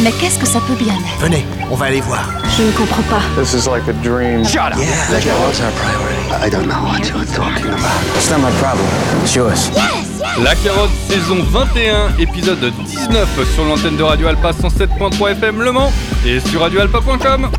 [0.00, 1.20] Mais qu'est-ce que ça peut bien être?
[1.20, 2.30] Venez, on va aller voir.
[2.56, 3.20] Je ne comprends pas.
[3.40, 4.44] This is like a dream.
[4.44, 4.78] Shut up.
[4.78, 6.46] Yeah, la carotte, our priority?
[6.46, 8.16] I don't know what you're talking about.
[8.16, 8.86] It's not my problem.
[9.22, 9.70] It's yours.
[10.44, 15.92] La Carotte saison 21, épisode 19 sur l'antenne de Radio Alpa 107.3 FM Le Mans
[16.24, 17.50] et sur radioalpa.com.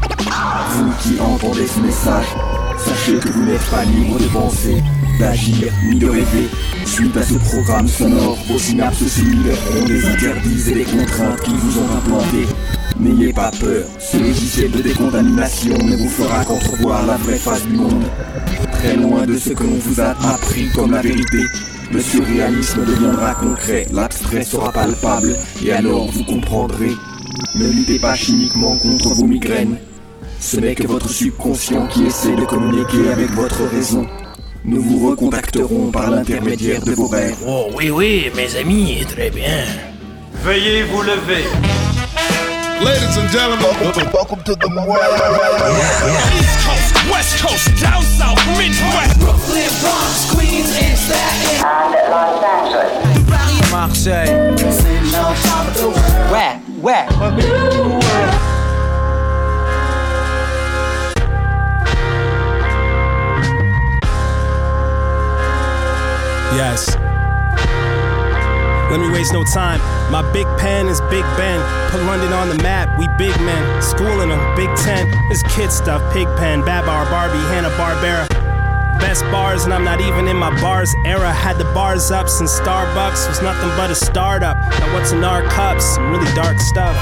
[0.70, 2.26] Vous qui entendez ce message,
[2.78, 4.82] sachez que vous n'êtes pas libre de penser,
[5.20, 6.50] d'agir ni de rêver.
[6.86, 11.54] Suite à ce programme sonore, vos synapses se libéreront des interdits et des contraintes qui
[11.54, 12.48] vous ont implantés.
[13.00, 17.76] N'ayez pas peur, ce logiciel de décontamination ne vous fera qu'entrevoir la vraie face du
[17.76, 18.04] monde.
[18.72, 21.44] Très loin de ce que l'on vous a appris comme la vérité.
[21.92, 26.92] Le surréalisme deviendra concret, l'abstrait sera palpable, et alors vous comprendrez.
[27.56, 29.78] Ne luttez pas chimiquement contre vos migraines.
[30.40, 34.08] Ce n'est que votre subconscient qui essaie de communiquer avec votre raison.
[34.66, 37.38] Nous vous recontacterons par l'intermédiaire de vos rêves.
[37.48, 39.64] Oh oui, oui, mes amis, très bien.
[40.44, 41.46] Veuillez vous lever.
[42.82, 43.66] Ladies and gentlemen,
[44.14, 44.68] welcome to the
[46.38, 49.20] East Coast, West Coast, down south, Midwest.
[49.20, 53.72] Brooklyn, Bronx, Queens, and Staten and Los Angeles.
[53.72, 54.32] Marseille.
[56.32, 56.56] Where?
[56.82, 58.49] Where?
[66.56, 66.96] Yes.
[68.90, 69.80] Let me waste no time.
[70.12, 71.62] My big pen is Big Ben.
[71.92, 73.82] Put London on the map, we big men.
[73.84, 75.06] Schooling them, Big Ten.
[75.30, 78.28] This kid stuff, Pig Pen, Babar, Barbie, Hanna Barbera.
[79.00, 81.32] Best bars, and I'm not even in my bars era.
[81.32, 84.58] Had the bars up since Starbucks was nothing but a startup.
[84.58, 85.86] Now, what's in our cups?
[85.86, 86.96] Some really dark stuff.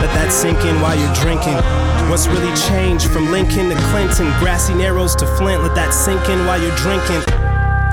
[0.00, 1.60] Let that sink in while you're drinking.
[2.08, 4.26] What's really changed from Lincoln to Clinton?
[4.40, 5.62] Grassy narrows to Flint.
[5.62, 7.41] Let that sink in while you're drinking.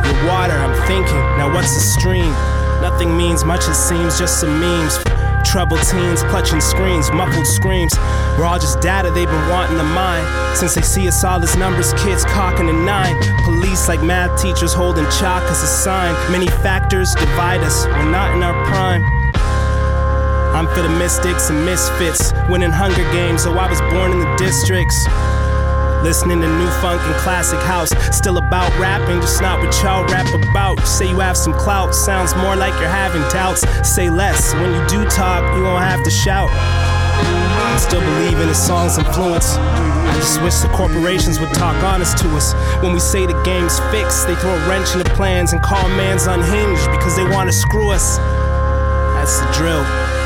[0.05, 1.23] Your water, I'm thinking.
[1.37, 2.31] Now, what's a stream?
[2.81, 4.97] Nothing means much, it seems, just some memes.
[5.43, 7.97] Troubled teens clutching screens, muffled screams.
[8.37, 10.23] We're all just data they've been wanting to mine.
[10.55, 13.15] Since they see us all as numbers, kids cocking a nine.
[13.43, 16.13] Police like math teachers holding chalk as a sign.
[16.31, 19.03] Many factors divide us, we're not in our prime.
[20.55, 24.35] I'm for the mystics and misfits, winning Hunger Games, so I was born in the
[24.37, 25.05] districts.
[26.03, 27.89] Listening to new funk and classic house.
[28.15, 30.79] Still about rapping, just not what y'all rap about.
[30.87, 33.67] Say you have some clout, sounds more like you're having doubts.
[33.87, 36.49] Say less, when you do talk, you won't have to shout.
[36.51, 39.55] I still believe in the song's influence.
[39.57, 42.53] I just wish the corporations would talk honest to us.
[42.81, 45.87] When we say the game's fixed, they throw a wrench in the plans and call
[45.89, 48.17] man's unhinged because they want to screw us.
[48.17, 50.18] That's the drill.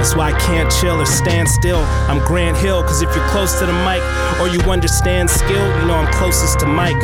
[0.00, 1.84] That's why I can't chill or stand still.
[2.08, 4.00] I'm Grant Hill, cause if you're close to the mic
[4.40, 6.96] or you understand skill, you know I'm closest to Mike.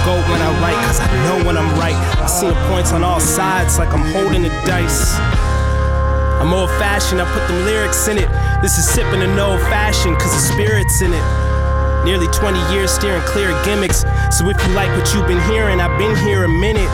[0.00, 1.92] Go when I write, cause I know when I'm right.
[1.92, 5.12] I see the points on all sides like I'm holding the dice.
[6.40, 8.30] I'm old fashioned, I put them lyrics in it.
[8.62, 11.26] This is sipping an old fashioned, cause the spirit's in it.
[12.06, 14.06] Nearly 20 years steering clear of gimmicks.
[14.32, 16.88] So if you like what you've been hearing, I've been here a minute.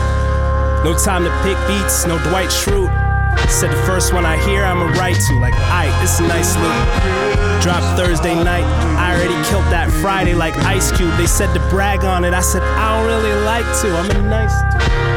[0.83, 3.02] No time to pick beats, no Dwight Schrute.
[3.49, 5.39] Said the first one I hear, I'ma write to.
[5.39, 7.61] Like, aight, it's a nice loop.
[7.61, 8.65] Dropped Thursday night.
[8.97, 11.15] I already killed that Friday like Ice Cube.
[11.17, 12.33] They said to brag on it.
[12.33, 13.95] I said, I don't really like to.
[13.95, 15.13] I'm a nice dude.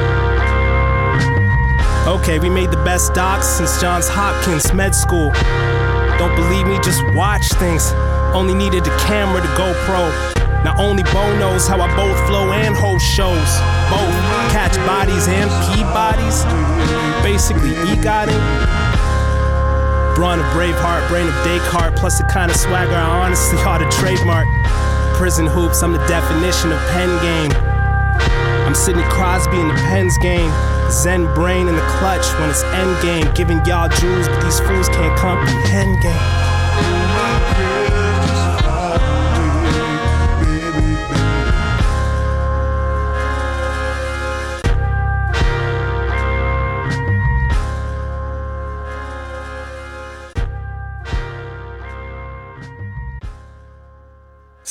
[2.06, 5.32] Okay, we made the best docs since Johns Hopkins Med School.
[6.18, 7.92] Don't believe me, just watch things.
[8.32, 10.08] Only needed the camera to GoPro.
[10.62, 13.75] Now only Bo knows how I both flow and host shows.
[13.90, 14.14] Both
[14.50, 16.42] catch bodies and pee bodies.
[17.22, 18.42] Basically, e-gotting.
[20.16, 23.88] Brawn of Braveheart, brain of Descartes, plus the kind of swagger I honestly ought to
[23.90, 24.46] trademark.
[25.16, 27.52] Prison hoops, I'm the definition of pen game.
[28.66, 30.50] I'm Sidney Crosby in the Pens game.
[30.90, 33.32] Zen brain in the clutch when it's end game.
[33.34, 36.55] Giving y'all jewels, but these fools can't comprehend game.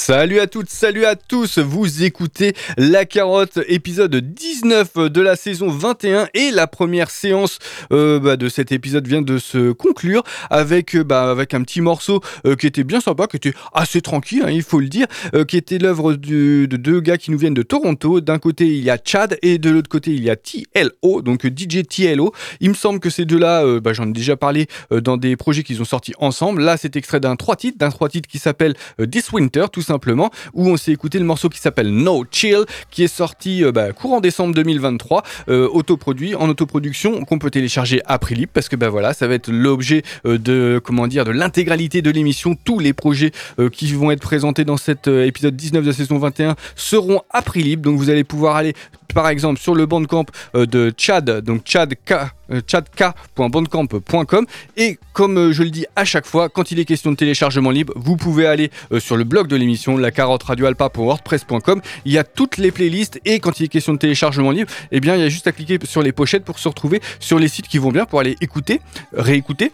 [0.08, 5.68] Salut à toutes, salut à tous, vous écoutez La Carotte, épisode 19 de la saison
[5.68, 7.58] 21 et la première séance
[7.92, 10.22] euh, bah, de cet épisode vient de se conclure
[10.52, 14.00] avec, euh, bah, avec un petit morceau euh, qui était bien sympa, qui était assez
[14.00, 15.08] tranquille, hein, il faut le dire,
[15.48, 18.22] qui était l'œuvre de deux gars qui nous viennent de Toronto.
[18.22, 21.48] D'un côté il y a Chad et de l'autre côté il y a TLO, donc
[21.48, 22.32] DJ TLO.
[22.60, 25.82] Il me semble que ces deux-là, bah, j'en ai déjà parlé dans des projets qu'ils
[25.82, 26.62] ont sortis ensemble.
[26.62, 28.76] Là c'est extrait d'un trois titres, d'un trois titres qui s'appelle
[29.10, 32.66] This Winter tout simplement simplement, où on s'est écouté le morceau qui s'appelle No Chill,
[32.92, 38.36] qui est sorti bah, courant décembre 2023, autoproduit, en autoproduction, qu'on peut télécharger à prix
[38.36, 42.12] libre, parce que bah voilà, ça va être l'objet de, comment dire, de l'intégralité de
[42.12, 42.56] l'émission.
[42.56, 43.32] Tous les projets
[43.72, 47.64] qui vont être présentés dans cet épisode 19 de la saison 21 seront à prix
[47.64, 48.74] libre, donc vous allez pouvoir aller
[49.14, 54.46] par exemple sur le bandcamp de Chad, donc Chad K euh, chatk.bandcamp.com
[54.78, 57.72] et comme euh, je le dis à chaque fois quand il est question de téléchargement
[57.72, 62.18] libre vous pouvez aller euh, sur le blog de l'émission la carotte radioalpa.wordpress.com il y
[62.18, 65.22] a toutes les playlists et quand il est question de téléchargement libre eh bien il
[65.22, 67.80] y a juste à cliquer sur les pochettes pour se retrouver sur les sites qui
[67.80, 68.82] vont bien pour aller écouter
[69.14, 69.72] réécouter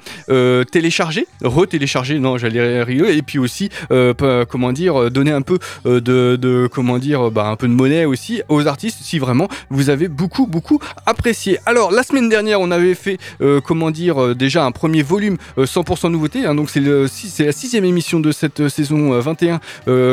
[0.72, 7.00] télécharger retélécharger non j'allais rigoler et puis aussi comment dire donner un peu de, comment
[7.00, 10.80] dire bah, un peu de monnaie aussi aux artistes si vraiment vous avez beaucoup beaucoup
[11.06, 11.60] apprécié.
[11.66, 15.38] Alors la semaine dernière on avait fait, euh, comment dire, euh, déjà un premier volume
[15.58, 16.46] 100% euh, nouveauté.
[16.46, 19.60] Hein, donc c'est la sixième émission de cette saison 21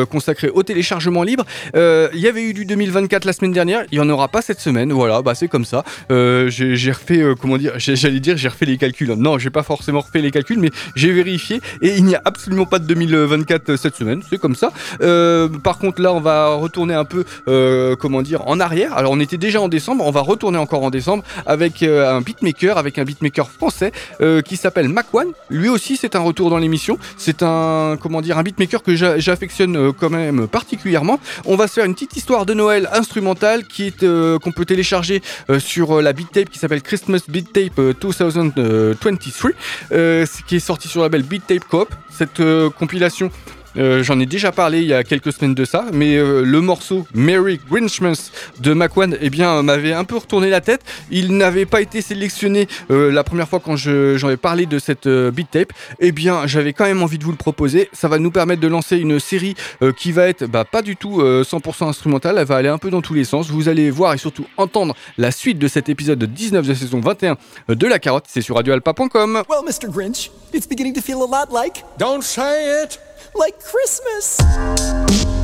[0.07, 1.45] consacrée au téléchargement libre.
[1.75, 3.85] Il y avait eu du 2024 la semaine dernière.
[3.91, 4.93] Il n'y en aura pas cette semaine.
[4.93, 5.85] Voilà, bah c'est comme ça.
[6.11, 9.13] j'ai refait, comment dire, j'allais dire, j'ai refait les calculs.
[9.13, 12.67] Non, j'ai pas forcément refait les calculs, mais j'ai vérifié et il n'y a absolument
[12.67, 14.23] pas de 2024 cette semaine.
[14.29, 14.73] C'est comme ça.
[15.63, 17.25] par contre, là, on va retourner un peu,
[18.01, 18.97] comment dire, en arrière.
[18.97, 20.07] Alors, on était déjà en décembre.
[20.07, 22.38] On va retourner encore en décembre avec un beat
[22.77, 25.29] avec un beatmaker français euh, qui s'appelle Macwan.
[25.51, 26.99] Lui aussi, c'est un retour dans l'émission.
[27.17, 31.21] C'est un, comment dire, un beatmaker que j'affectionne euh, quand même particulièrement.
[31.45, 35.23] On va se faire une petite histoire de Noël instrumentale qui euh, qu'on peut télécharger
[35.59, 39.51] sur la beat tape qui s'appelle Christmas Beat Tape 2023,
[40.47, 41.89] qui est sorti sur le label Beat Tape Coop.
[42.11, 42.43] Cette
[42.79, 43.31] compilation
[43.79, 46.61] euh, j'en ai déjà parlé il y a quelques semaines de ça, mais euh, le
[46.61, 48.31] morceau Merry Grinchmas
[48.61, 50.83] de Macwan eh bien, m'avait un peu retourné la tête.
[51.11, 55.09] Il n'avait pas été sélectionné euh, la première fois quand j'en ai parlé de cette
[55.09, 55.73] beat tape.
[56.01, 57.89] Eh bien, j'avais quand même envie de vous le proposer.
[57.93, 59.55] Ça va nous permettre de lancer une série
[59.97, 62.37] qui va être bah, pas du tout 100% instrumentale.
[62.39, 63.51] Elle va aller un peu dans tous les sens.
[63.51, 67.01] Vous allez voir et surtout entendre la suite de cet épisode 19 de la saison
[67.01, 67.37] 21
[67.69, 68.25] de La Carotte.
[68.29, 69.43] C'est sur radioalpa.com.
[69.49, 69.91] Well, Mr.
[69.91, 71.85] Grinch, it's beginning to feel a lot like.
[71.99, 73.08] Don't say it!
[73.35, 75.38] Like Christmas.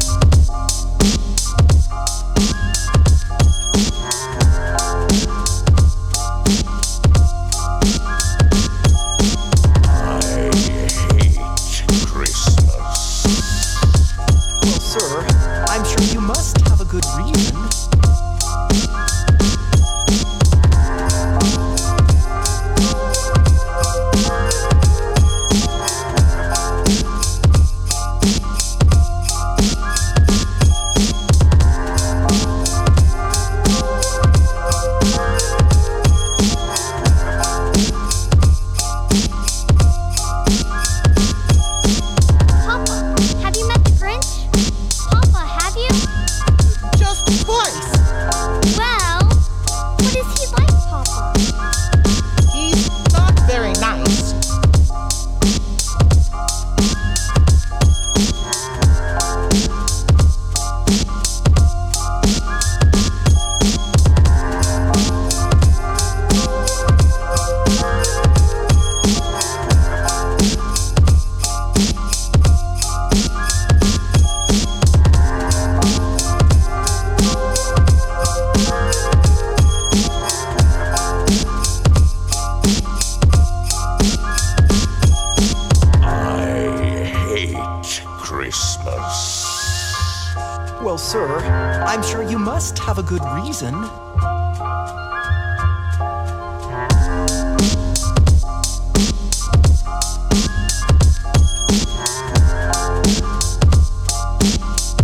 [93.06, 93.75] good reason.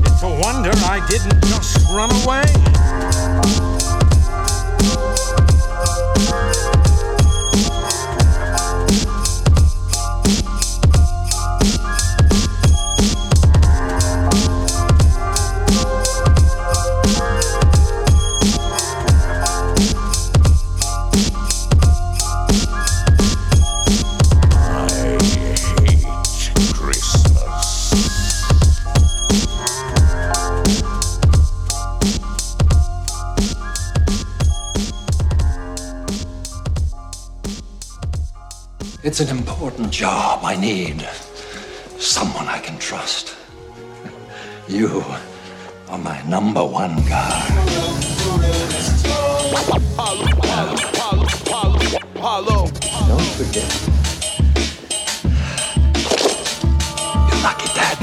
[0.06, 2.89] It's a wonder I didn't just run away.
[39.20, 40.40] It's an important job.
[40.42, 41.06] I need
[41.98, 43.36] someone I can trust.
[44.66, 45.04] You
[45.90, 47.46] are my number one guy.
[53.08, 53.99] Don't forget.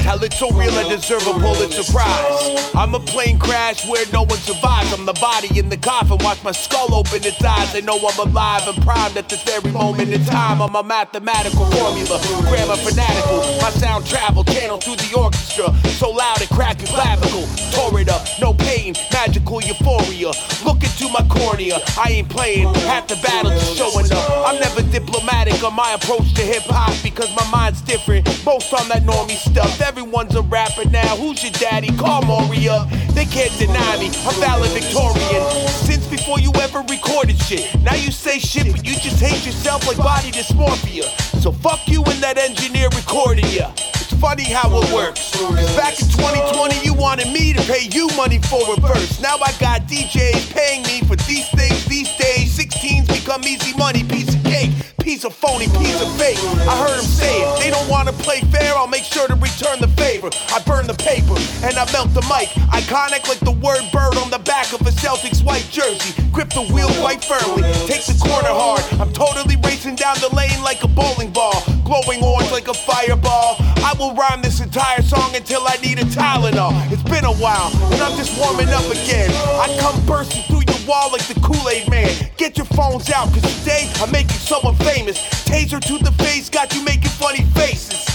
[0.08, 2.72] Hell, it's so real, I deserve a Pulitzer Prize.
[2.74, 4.90] I'm a plane crash where no one survives.
[4.94, 7.74] I'm the body in the coffin, watch my skull open its eyes.
[7.74, 10.62] They know I'm alive and primed at this very moment in time.
[10.62, 12.16] I'm a mathematical formula,
[12.48, 13.60] grammar fanatical.
[13.60, 17.44] My sound travel channel through the orchestra, so loud it cracked your clavicle.
[17.76, 20.32] Tore it up, no pain, magical euphoria.
[20.64, 22.72] Look into my cornea, I ain't playing.
[22.88, 24.24] Half the battle just showing up.
[24.48, 28.24] I'm never diplomatic on my approach to hip hop because my mind's different.
[28.46, 29.78] Most on that normie stuff.
[29.82, 31.16] Every Everyone's a rapper now.
[31.16, 31.88] Who's your daddy?
[31.96, 32.88] Call up.
[33.18, 34.06] They can't deny me.
[34.22, 35.42] I'm valid Victorian.
[35.66, 37.74] Since before you ever recorded shit.
[37.82, 41.02] Now you say shit, but you just hate yourself like body dysmorphia.
[41.42, 43.72] So fuck you and that engineer recording ya.
[43.98, 45.32] It's funny how it works.
[45.74, 49.20] Back in 2020, you wanted me to pay you money for a verse.
[49.20, 52.56] Now I got DJs paying me for these things these days.
[52.56, 54.70] 16s become easy money, piece of cake
[55.08, 56.36] piece a phony, he's a fake.
[56.68, 57.60] I heard him say it.
[57.60, 60.28] They don't wanna play fair, I'll make sure to return the favor.
[60.52, 61.32] I burn the paper
[61.64, 62.52] and I melt the mic.
[62.76, 66.12] Iconic like the word bird on the back of a Celtics white jersey.
[66.30, 68.84] Grip the wheel quite firmly, take the corner hard.
[69.00, 71.56] I'm totally racing down the lane like a bowling ball.
[71.88, 73.56] Glowing orange like a fireball.
[73.80, 76.76] I will rhyme this entire song until I need a Tylenol.
[76.92, 79.30] It's been a while, and I'm just warming up again.
[79.56, 82.10] I come bursting through wall like the Kool-Aid man.
[82.38, 85.18] Get your phones out, cause today I'm making someone famous.
[85.44, 88.06] Taser to the face, got you making funny faces.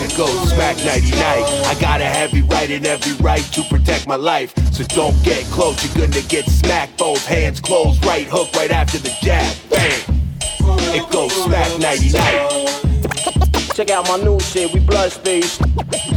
[0.00, 1.44] It goes smack nighty night.
[1.66, 4.54] I got a heavy right and every right to protect my life.
[4.72, 6.96] So don't get close, you're gonna get smacked.
[6.96, 9.54] Both hands closed, right hook right after the jab.
[9.68, 10.00] Bang.
[10.96, 12.87] It goes smack nighty night.
[13.78, 15.56] Check out my new shit, we blood space.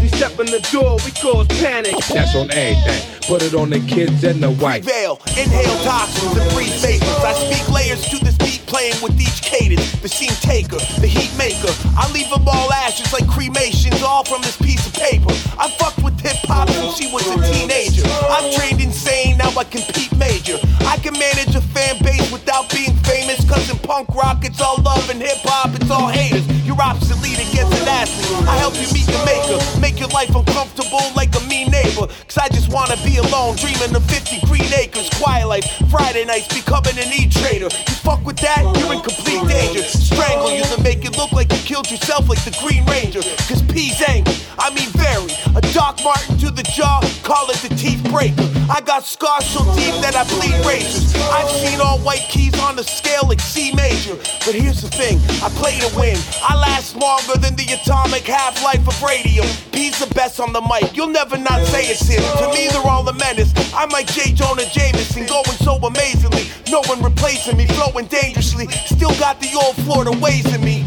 [0.02, 1.94] We step in the door, we cause panic.
[2.10, 3.22] That's on everything.
[3.30, 4.84] Put it on the kids and the white.
[4.84, 7.22] Veil, inhale toxins and breathe vapors.
[7.22, 9.94] I speak layers to this beat, playing with each cadence.
[10.02, 11.70] The scene taker, the heat maker.
[11.94, 15.30] I leave them all ashes like cremations, all from this piece of paper.
[15.62, 18.02] I fucked with hip hop since she was a teenager.
[18.26, 20.58] I'm trained insane, now I compete major.
[20.90, 24.82] I can manage a fan base without being famous, cause in punk rock it's all
[24.82, 26.42] love and hip hop it's all haters.
[26.66, 31.70] You're obsolete I help you meet the maker, make your life uncomfortable like a mean
[31.70, 32.08] neighbor.
[32.28, 35.10] Cause I just wanna be alone, dreaming of 50 green acres.
[35.22, 37.68] Quiet life, Friday nights, becoming an e-trader.
[37.68, 39.84] You fuck with that, you're in complete danger.
[39.84, 43.20] Strangle you to make it look like you killed yourself like the Green Ranger.
[43.52, 45.36] Cause P's angry, I mean very.
[45.52, 48.48] A Doc Martin to the jaw, call it the teeth breaker.
[48.72, 51.12] I got scars so deep that I bleed razors.
[51.28, 54.16] I've seen all white keys on the scale like C major.
[54.48, 56.16] But here's the thing, I play to win.
[56.40, 59.46] I last longer than the atomic half-life of radium.
[59.76, 62.24] P's the best on the mic, you'll never not say it's him.
[62.40, 63.52] To me, they're all a menace.
[63.76, 64.32] I'm like J.
[64.32, 66.46] Jonah Jameson, going so amazingly.
[66.70, 68.68] No one replacing me, flowing dangerously.
[68.68, 70.86] Still got the old Florida ways in me.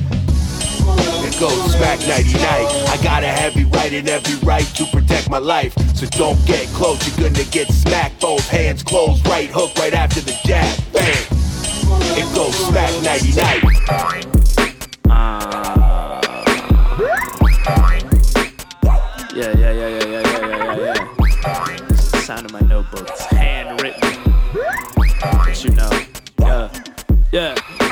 [1.26, 2.68] It goes smack nighty night.
[2.88, 5.74] I got a heavy right and every right to protect my life.
[5.96, 8.20] So don't get close, you're gonna get smacked.
[8.20, 10.78] Both hands closed, right hook right after the jab.
[10.92, 11.26] Bang.
[12.16, 13.62] It goes smack nighty night.
[15.10, 16.20] Uh,
[19.34, 21.76] yeah, yeah, yeah, yeah, yeah, yeah, yeah, yeah, yeah.
[21.88, 23.08] This is the sound of my notebook.
[27.34, 27.83] Yeah.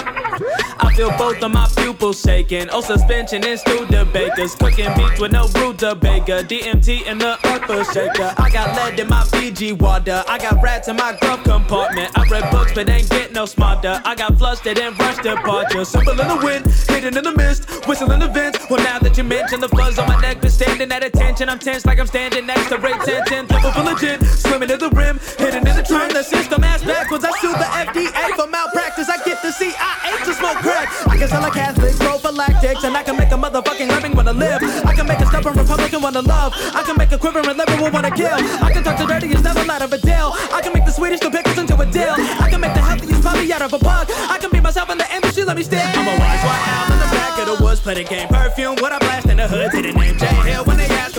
[0.95, 2.69] Feel both of my pupils shaking.
[2.71, 4.59] Oh, suspension in Studebakers.
[4.59, 6.45] Cooking beats with no rutabaga.
[6.45, 8.35] DMT in the upper shaker.
[8.37, 10.23] I got lead in my Fiji water.
[10.29, 12.11] I got rats in my glove compartment.
[12.15, 14.03] I read books but ain't get no smarter.
[14.05, 15.87] I got flustered and rushed departure.
[15.87, 18.59] Simple in the wind, hidden in the mist, whistling the vents.
[18.69, 21.49] Well, now that you mention the fuzz on my neck, been standing at attention.
[21.49, 23.47] I'm tense like I'm standing next to Ray 10 10.
[23.47, 26.11] Level full of gin, swimming to the rim, hidden in the trim.
[26.13, 27.25] The system ass backwards.
[27.25, 29.09] I sue the FDA for malpractice.
[29.09, 30.82] I get the CIA to smoke crack.
[31.07, 34.63] I can sell a Catholic prophylactics, and I can make a motherfucking living wanna live.
[34.85, 36.53] I can make a stubborn Republican wanna love.
[36.75, 38.39] I can make a quivering liberal wanna kill.
[38.63, 40.33] I can talk the dirtiest devil out of a deal.
[40.53, 42.15] I can make the sweetest of pickles into a deal.
[42.41, 44.11] I can make the healthiest puppy out of a bug.
[44.11, 45.83] I can be myself in the industry, let me stay.
[45.83, 48.29] I'm a wise white owl in the back of the woods, play the game.
[48.29, 50.72] Perfume, what I blast in the hood, to the name J Hill.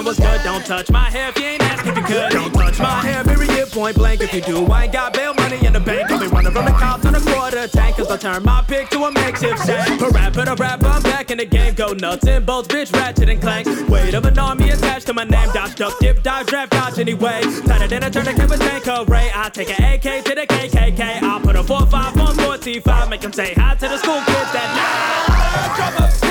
[0.04, 2.32] Ask what's good, don't touch my hair if you ain't ask if you could.
[2.32, 4.20] Don't touch my hair, period, point blank.
[4.20, 6.12] If you do, I ain't got bail money in the bank.
[6.12, 8.90] I'll be running from the cops on a quarter tank, cause I'll turn my pick
[8.90, 10.02] to a makeshift shack.
[10.02, 11.74] A rapper, a rap, I'm back in the game.
[11.76, 13.66] Go nuts and bolts, bitch, ratchet and clank.
[13.88, 15.50] Weight of an army attached to my name.
[15.54, 17.42] Dodge, duck, dip, dive, draft, dodge anyway.
[17.66, 19.32] Tighter than a tourniquet with tank array.
[19.34, 21.22] I take an AK to the KKK.
[21.24, 23.10] I'll put a 4-5 on 45.
[23.10, 26.23] Make them say hi to the school kids that night.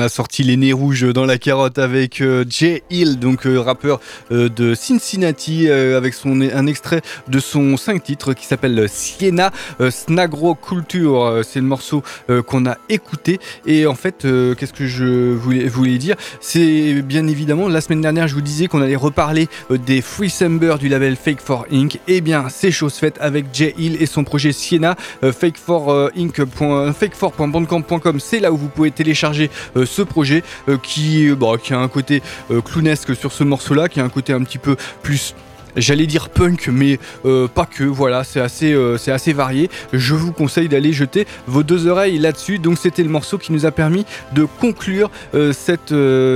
[0.00, 3.60] On a sorti les nez rouges dans la carotte avec euh, Jay Hill, donc euh,
[3.60, 4.00] rappeur
[4.32, 9.50] euh, de Cincinnati, avec son, un extrait de son 5 titres qui s'appelle Siena
[9.90, 11.42] Snagro Culture.
[11.44, 12.02] C'est le morceau
[12.46, 13.38] qu'on a écouté.
[13.66, 14.26] Et en fait,
[14.56, 16.16] qu'est-ce que je voulais, voulais dire?
[16.40, 20.76] C'est bien évidemment, la semaine dernière, je vous disais qu'on allait reparler des Free Sember
[20.78, 21.96] du label Fake for Inc.
[21.96, 24.96] Et eh bien, c'est chose faite avec Jay Hill et son projet Siena.
[25.22, 26.38] Fake for Inc.
[26.38, 29.50] Fake4.bandcamp.com, c'est là où vous pouvez télécharger
[29.90, 30.42] ce projet
[30.82, 32.22] qui, bah, qui a un côté
[32.64, 35.34] clownesque sur ce morceau-là, qui a un côté un petit peu plus
[35.76, 37.84] j'allais dire punk, mais euh, pas que.
[37.84, 39.70] Voilà, c'est assez, euh, assez varié.
[39.92, 42.58] Je vous conseille d'aller jeter vos deux oreilles là-dessus.
[42.58, 45.94] Donc, c'était le morceau qui nous a permis de conclure euh, cette,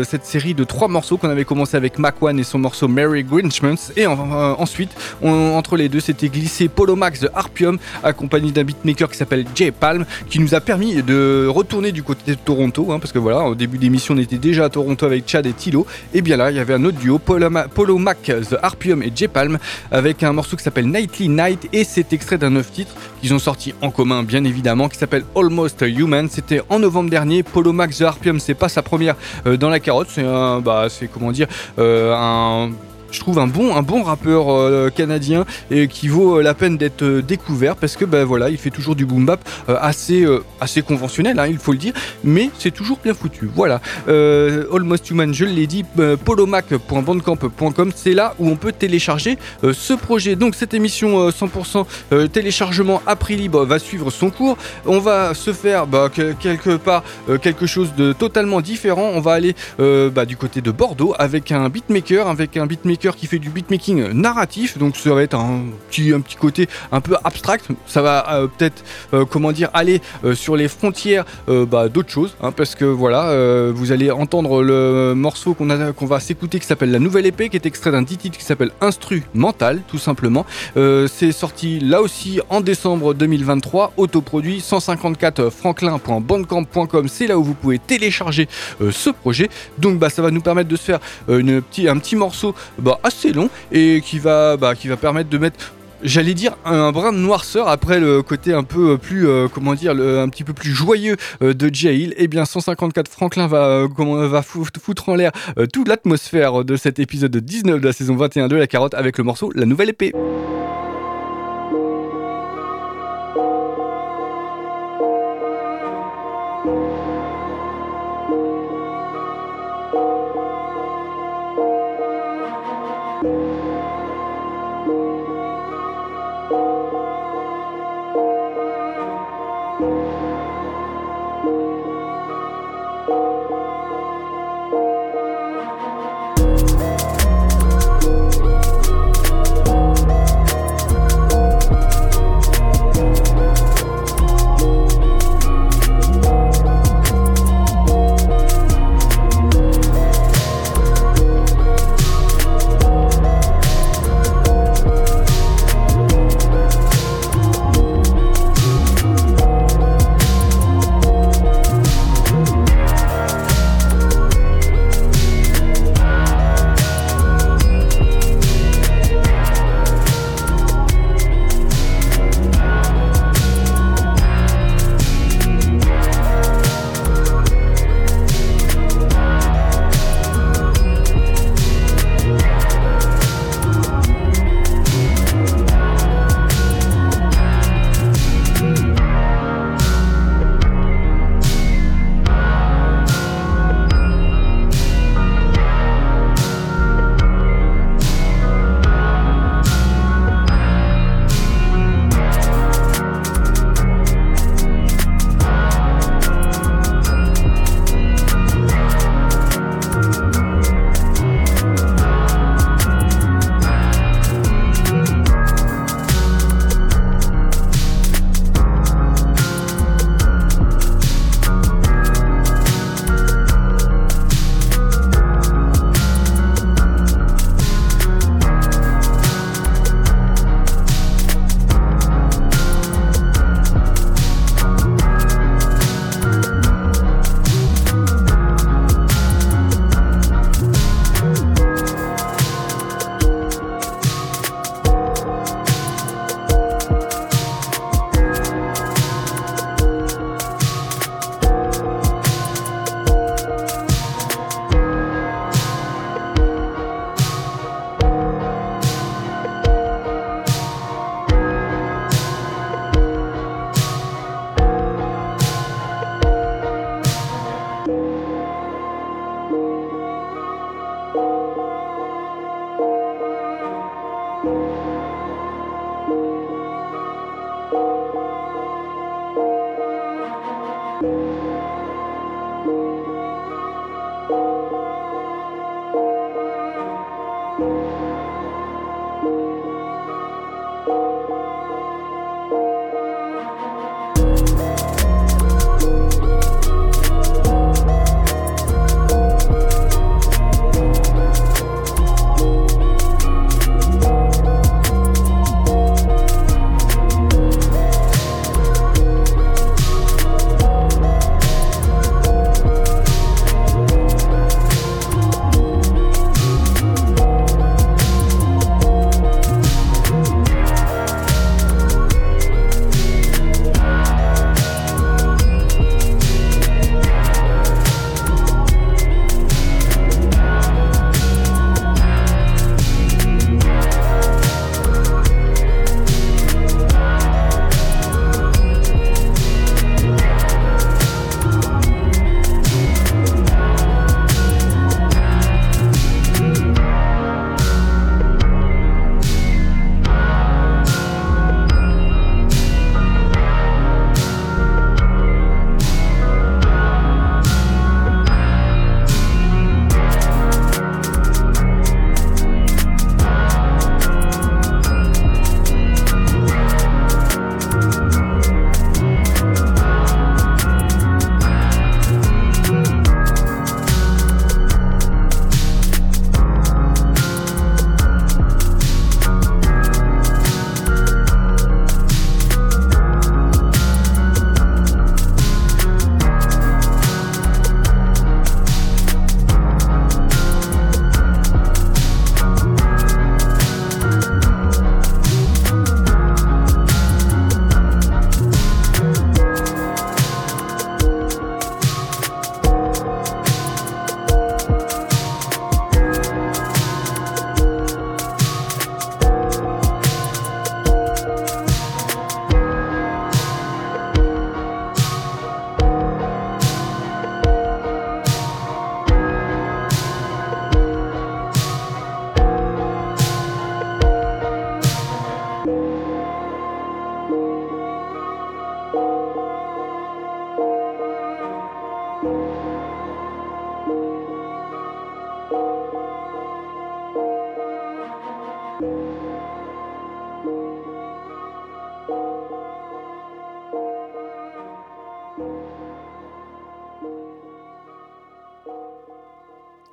[0.08, 3.24] cette série de trois morceaux qu'on avait commencé avec Mac One et son morceau Mary
[3.24, 3.92] Grinchmans.
[3.96, 4.90] Et ensuite,
[5.22, 9.70] entre les deux, c'était glissé Polo Max de Harpium, accompagné d'un beatmaker qui s'appelle Jay
[9.70, 12.92] Palm, qui nous a permis de retourner du côté de Toronto.
[12.92, 15.52] Hein, parce que voilà, au début d'émission, on était déjà à Toronto avec Chad et
[15.52, 15.86] Tilo.
[16.12, 19.12] Et bien là, il y avait un autre duo, Polo, Polo Mac, The Harpium et
[19.14, 19.58] Jay Palm
[19.90, 23.38] avec un morceau qui s'appelle Nightly Night et c'est extrait d'un neuf titre qu'ils ont
[23.38, 26.28] sorti en commun bien évidemment qui s'appelle Almost Human.
[26.30, 27.42] C'était en novembre dernier.
[27.42, 29.16] Polo Max The Harpium, c'est pas sa première
[29.46, 31.46] euh, dans la carotte, c'est un, bah, c'est comment dire,
[31.78, 32.70] euh, un
[33.14, 36.76] je trouve un bon, un bon rappeur euh, canadien et qui vaut euh, la peine
[36.76, 40.26] d'être euh, découvert parce que ben voilà, il fait toujours du boom bap assez,
[40.60, 41.92] assez conventionnel, hein, il faut le dire,
[42.24, 43.48] mais c'est toujours bien foutu.
[43.54, 45.84] Voilà, Almost Human, je l'ai dit,
[46.24, 50.34] polomac.bandcamp.com, c'est là où on peut télécharger ce projet.
[50.34, 54.56] Donc cette émission 100% téléchargement à prix libre va suivre son cours.
[54.86, 57.04] On va se faire bah, quelque part
[57.42, 59.12] quelque chose de totalement différent.
[59.14, 63.26] On va aller bah, du côté de Bordeaux avec un beatmaker, avec un beatmaker qui
[63.26, 67.16] fait du beatmaking narratif, donc ça va être un petit, un petit côté un peu
[67.24, 67.68] abstract.
[67.86, 72.36] Ça va euh, peut-être, euh, comment dire, aller euh, sur les frontières bah, d'autres choses,
[72.40, 73.34] hein, parce que voilà,
[73.72, 77.56] vous allez entendre le morceau qu'on qu'on va s'écouter qui s'appelle La Nouvelle Épée, qui
[77.56, 80.46] est extrait d'un titre qui s'appelle Instrumental, tout simplement.
[80.74, 87.78] c'est sorti là aussi en décembre 2023, autoproduit 154 franklin.bandcamp.com, c'est là où vous pouvez
[87.78, 88.48] télécharger
[88.90, 89.48] ce projet.
[89.78, 92.54] Donc bah, ça va nous permettre de se faire une petit, un petit morceau
[92.84, 96.92] bah, assez long et qui va, bah, qui va permettre de mettre j'allais dire un
[96.92, 100.44] brin de noirceur après le côté un peu euh, plus euh, comment dire un petit
[100.44, 105.14] peu plus joyeux euh, de Hill et eh bien 154 Franklin va va foutre en
[105.14, 105.32] l'air
[105.72, 109.24] toute l'atmosphère de cet épisode 19 de la saison 21 de la carotte avec le
[109.24, 110.12] morceau La nouvelle épée.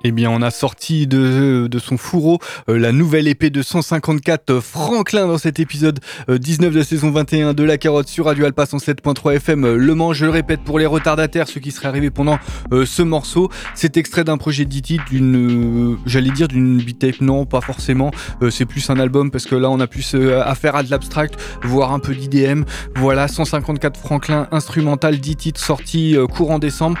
[0.04, 4.50] Eh bien, on a sorti de, de son fourreau euh, la nouvelle épée de 154
[4.50, 8.44] euh, Franklin dans cet épisode euh, 19 de saison 21 de La Carotte sur Radio
[8.44, 10.12] Alpa 107.3 FM euh, Le Mans.
[10.12, 12.38] Je le répète pour les retardataires, ceux qui seraient arrivés pendant
[12.72, 13.48] euh, ce morceau.
[13.76, 18.10] C'est extrait d'un projet d'IT, d'une, j'allais dire d'une beat tape, non, pas forcément.
[18.50, 21.92] c'est plus un album parce que là, on a plus affaire à de l'abstract, voire
[21.92, 22.64] un peu d'IDM.
[22.96, 26.98] Voilà, 154 Franklin instrumental, 10 titres sortis courant décembre,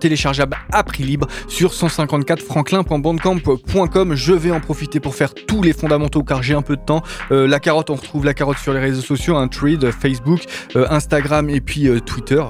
[0.00, 1.72] téléchargeable à prix libre sur
[2.16, 4.14] 150 franklin.bandcamp.com.
[4.14, 7.02] Je vais en profiter pour faire tous les fondamentaux car j'ai un peu de temps.
[7.30, 10.44] Euh, la carotte, on retrouve la carotte sur les réseaux sociaux, un tweet, Facebook,
[10.76, 12.42] euh, Instagram et puis euh, Twitter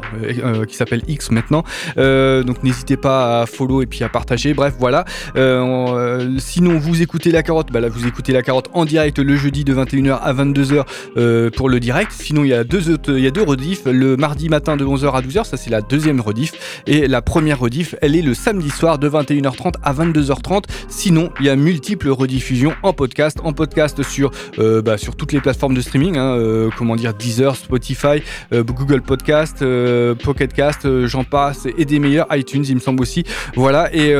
[0.69, 1.65] qui s'appelle X maintenant.
[1.97, 4.55] donc n'hésitez pas à follow et puis à partager.
[4.55, 5.05] Bref, voilà.
[5.35, 9.37] On, sinon, vous écoutez la carotte, bah là vous écoutez la carotte en direct le
[9.37, 12.13] jeudi de 21h à 22h pour le direct.
[12.13, 13.85] Sinon, il y a deux autres, il y a deux rediffs.
[13.87, 16.83] Le mardi matin de 11h à 12h, ça c'est la deuxième rediff.
[16.87, 19.09] Et la première rediff, elle est le samedi soir de
[19.57, 20.65] 21h30 à 22h30.
[20.89, 25.33] Sinon, il y a multiples rediffusions en podcast, en podcast sur, euh, bah, sur toutes
[25.33, 29.65] les plateformes de streaming, hein, euh, comment dire, Deezer, Spotify, euh, Google Podcast,
[30.23, 33.25] Pocket Cast, j'en passe, et des meilleurs, iTunes, il me semble aussi.
[33.55, 34.15] Voilà, et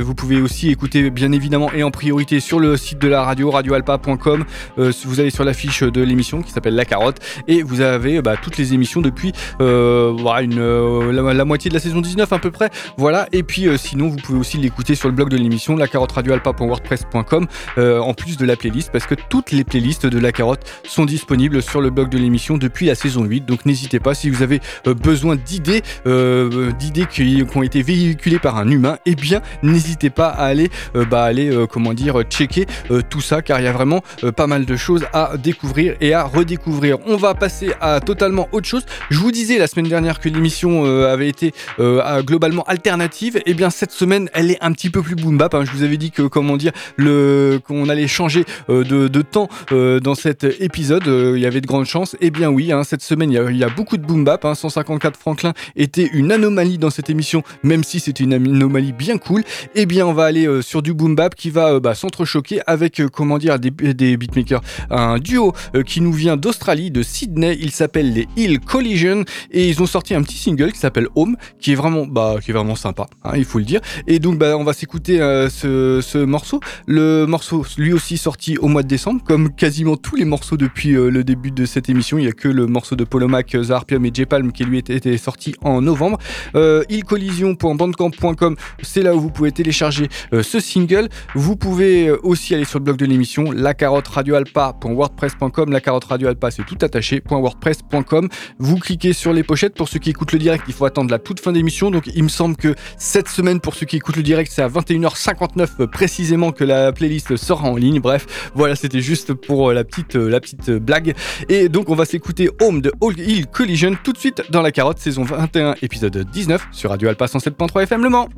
[0.00, 3.50] vous pouvez aussi écouter, bien évidemment, et en priorité sur le site de la radio,
[3.50, 4.44] radioalpa.com.
[4.76, 8.36] vous allez sur la fiche de l'émission qui s'appelle La Carotte, et vous avez bah,
[8.40, 12.70] toutes les émissions depuis la, la, moitié de la saison 19 à peu près.
[12.96, 16.12] Voilà, et puis sinon, vous pouvez aussi l'écouter sur le blog de l'émission, la carotte
[16.12, 20.62] radioalpa.wordpress.com, euh, en plus de la playlist, parce que toutes les playlists de la carotte
[20.84, 23.44] sont disponibles sur le blog de l'émission depuis la saison 8.
[23.44, 28.38] Donc n'hésitez pas, si vous avez euh, besoin d'idées, euh, d'idées qui, ont été véhiculées
[28.38, 32.66] par un humain, eh bien n'hésitez pas à aller, euh, bah, aller comment dire, checker
[33.10, 34.02] tout ça, car il y a vraiment
[34.36, 36.98] pas mal de choses à découvrir et à redécouvrir.
[37.06, 38.84] On va passer à totalement autre chose.
[39.10, 43.70] Je vous disais la semaine dernière que l'émission avait été globalement alternative, et eh bien
[43.70, 45.52] cette semaine elle est un petit peu plus boom bap.
[45.54, 45.64] Hein.
[45.64, 50.14] Je vous avais dit que comment dire le qu'on allait changer de, de, temps dans
[50.14, 51.04] cet épisode.
[51.06, 52.16] Il y avait de grandes chances.
[52.20, 54.44] Eh bien oui, hein, cette semaine il y, a, beaucoup de boom bap.
[54.44, 54.54] Hein.
[54.54, 59.42] 154 Franklin était une anomalie dans cette émission, même si c'était une anomalie bien cool.
[59.74, 63.38] Eh bien on va aller sur du boom bap qui va bah, s'entrechoquer avec comment
[63.38, 65.52] dire des, des beatmakers, un duo
[65.84, 67.58] qui nous vient d'Australie, de Sydney.
[67.60, 71.36] Il s'appelle les Hill Collision et ils ont sorti un petit single qui s'appelle Home,
[71.58, 73.80] qui est vraiment, bah, qui est vraiment sympa, hein, il faut le dire.
[74.06, 76.60] Et donc, bah, on va s'écouter euh, ce, morceau.
[76.86, 80.94] Le morceau, lui aussi sorti au mois de décembre, comme quasiment tous les morceaux depuis
[80.94, 82.18] euh, le début de cette émission.
[82.18, 84.78] Il n'y a que le morceau de Polomac, The Harpium et J Palm qui lui
[84.78, 86.18] était, sorti en novembre.
[86.54, 91.08] Euh, Collision.bandcamp.com, c'est là où vous pouvez télécharger euh, ce single.
[91.34, 95.72] Vous pouvez aussi aller sur le blog de l'émission, la carotte radioalpa.wordpress.com.
[95.72, 97.22] La carotte radioalpa, c'est tout attaché.
[97.30, 98.28] .wordpress.com.
[98.58, 100.64] Vous cliquez sur les pochettes pour ceux qui écoutent le direct.
[100.68, 101.90] Il faut attendre la toute fin d'émission.
[101.90, 105.86] Donc, il me semble que cette semaine, pour ceux qui écoutent direct, c'est à 21h59
[105.86, 108.00] précisément que la playlist sera en ligne.
[108.00, 111.14] Bref, voilà, c'était juste pour euh, la petite, euh, la petite euh, blague.
[111.48, 114.72] Et donc, on va s'écouter Home de All Hill Collision tout de suite dans la
[114.72, 118.28] carotte, saison 21, épisode 19 sur Radio Alpha 107.3 FM Le Mans.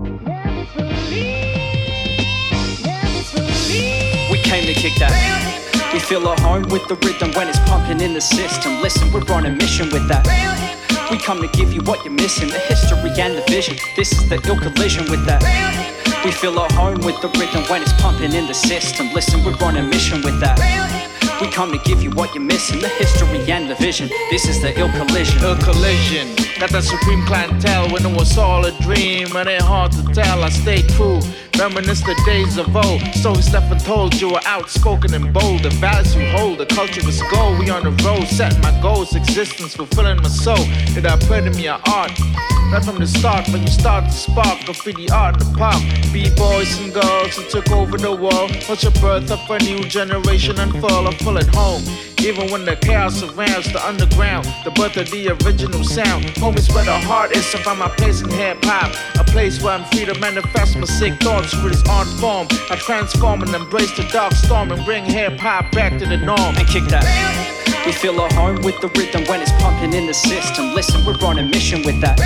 [6.70, 8.80] With the rhythm when it's pumping in the system.
[8.82, 10.79] Listen, we're on a mission with that.
[11.10, 13.76] We come to give you what you're missing the history and the vision.
[13.96, 15.42] This is the ill collision with that.
[16.24, 19.12] We feel at home with the rhythm when it's pumping in the system.
[19.12, 21.09] Listen, we're on a mission with that.
[21.40, 24.08] We come to give you what you're missing the history and the vision.
[24.30, 25.42] This is the ill collision.
[25.42, 26.28] Ill collision.
[26.58, 29.34] Got the supreme clientele when it was all a dream.
[29.34, 30.44] And it hard to tell.
[30.44, 31.20] I stay true.
[31.58, 33.02] Reminisce the days of old.
[33.14, 35.62] So Stephen told you were outspoken and bold.
[35.62, 37.58] The values you hold, the culture is gold.
[37.58, 40.64] We on the road, setting my goals, existence, fulfilling my soul.
[40.92, 42.12] Did I put in me art?
[42.72, 45.82] Right from the start, when you start to spark, graffiti art in the park.
[46.12, 48.56] B-boys and girls who took over the world.
[48.68, 51.08] Watch a birth of a new generation unfurl.
[51.30, 51.84] Feel at home.
[52.26, 56.28] Even when the chaos surrounds the underground, the birth of the original sound.
[56.38, 58.90] Home is where the heart is, to find my place in hip hop.
[59.14, 62.48] A place where I'm free to manifest my sick thoughts through this art form.
[62.68, 66.56] I transform and embrace the dark storm and bring hip hop back to the norm.
[66.58, 67.06] And kick that.
[67.86, 70.74] We feel at home with the rhythm when it's pumping in the system.
[70.74, 72.18] Listen, we're on a mission with that.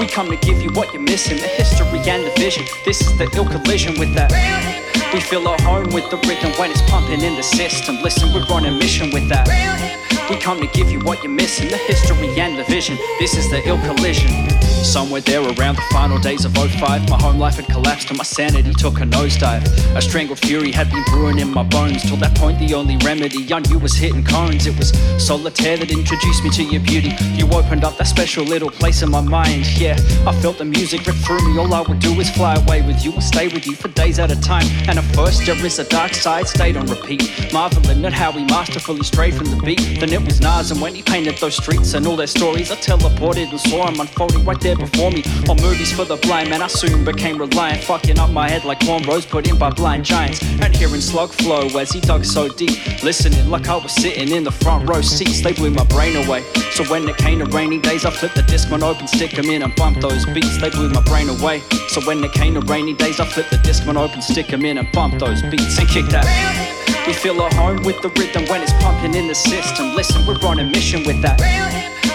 [0.00, 2.64] We come to give you what you're missing the history and the vision.
[2.84, 4.85] This is the ill collision with that.
[5.12, 7.96] We feel our home with the rhythm when it's pumping in the system.
[8.02, 10.05] Listen, we're on a mission with that.
[10.28, 12.96] We come to give you what you're missing the history and the vision.
[13.20, 14.50] This is the ill collision.
[14.82, 18.24] Somewhere there around the final days of 05, my home life had collapsed and my
[18.24, 19.64] sanity took a nosedive.
[19.96, 22.02] A strangled fury had been brewing in my bones.
[22.02, 24.66] Till that point, the only remedy I knew was hitting cones.
[24.66, 24.90] It was
[25.24, 27.12] solitaire that introduced me to your beauty.
[27.34, 29.66] You opened up that special little place in my mind.
[29.78, 31.58] Yeah, I felt the music rip through me.
[31.58, 34.18] All I would do is fly away with you and stay with you for days
[34.18, 34.66] at a time.
[34.88, 37.22] And at first, there is a dark side, stayed on repeat.
[37.52, 40.00] Marveling at how we masterfully strayed from the beat.
[40.00, 42.76] Then it was Nas, and when he painted those streets and all their stories, I
[42.76, 45.22] teleported and saw him unfolding right there before me.
[45.48, 48.80] On movies for the blind, man, I soon became reliant, fucking up my head like
[48.80, 50.42] cornrows put in by blind giants.
[50.62, 54.42] And hearing slug flow as he dug so deep, listening like I was sitting in
[54.42, 56.42] the front row seats, they blew my brain away.
[56.72, 59.50] So when it came to rainy days, I flipped the disc on open, stick 'em
[59.50, 61.62] in and bump those beats, they blew my brain away.
[61.88, 64.64] So when it came to rainy days, I flipped the disc on open, stick 'em
[64.64, 66.75] in and bump those beats and kick that.
[67.06, 69.94] We feel at home with the rhythm when it's pumping in the system.
[69.94, 71.38] Listen, we're on a mission with that.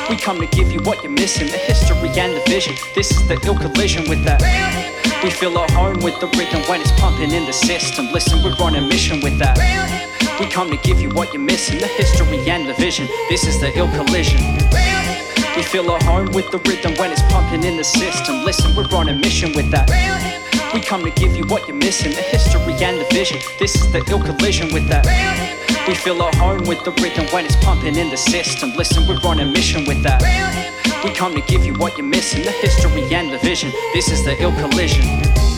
[0.09, 2.75] We come to give you what you're missing the history and the vision.
[2.95, 4.41] This is the ill collision with that.
[5.23, 8.11] We feel at home with the rhythm when it's pumping in the system.
[8.11, 9.57] Listen, we're on a mission with that.
[10.39, 13.07] We come to give you what you're missing the history and the vision.
[13.29, 14.41] This is the ill collision.
[15.55, 18.43] We feel at home with the rhythm when it's pumping in the system.
[18.43, 20.40] Listen, we're on a mission with that.
[20.73, 23.39] We come to give you what you're missing the history and the vision.
[23.59, 25.05] This is the ill collision with that.
[25.85, 28.71] We feel at home with the rhythm when it's pumping in the system.
[28.77, 30.21] Listen, we're on a mission with that.
[31.03, 33.71] We come to give you what you're missing the history and the vision.
[33.93, 35.50] This is the ill collision.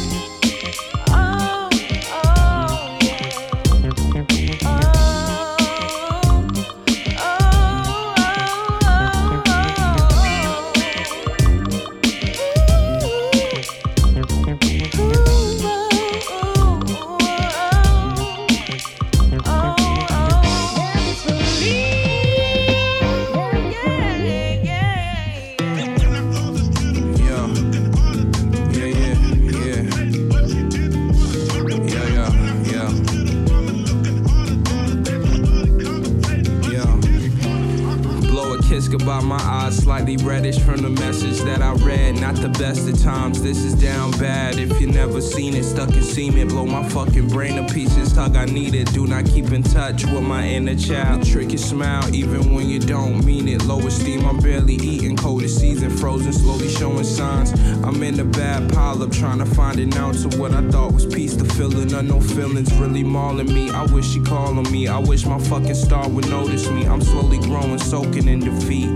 [64.94, 66.86] I wish my fucking star would notice me.
[66.86, 68.92] I'm slowly growing, soaking in defeat.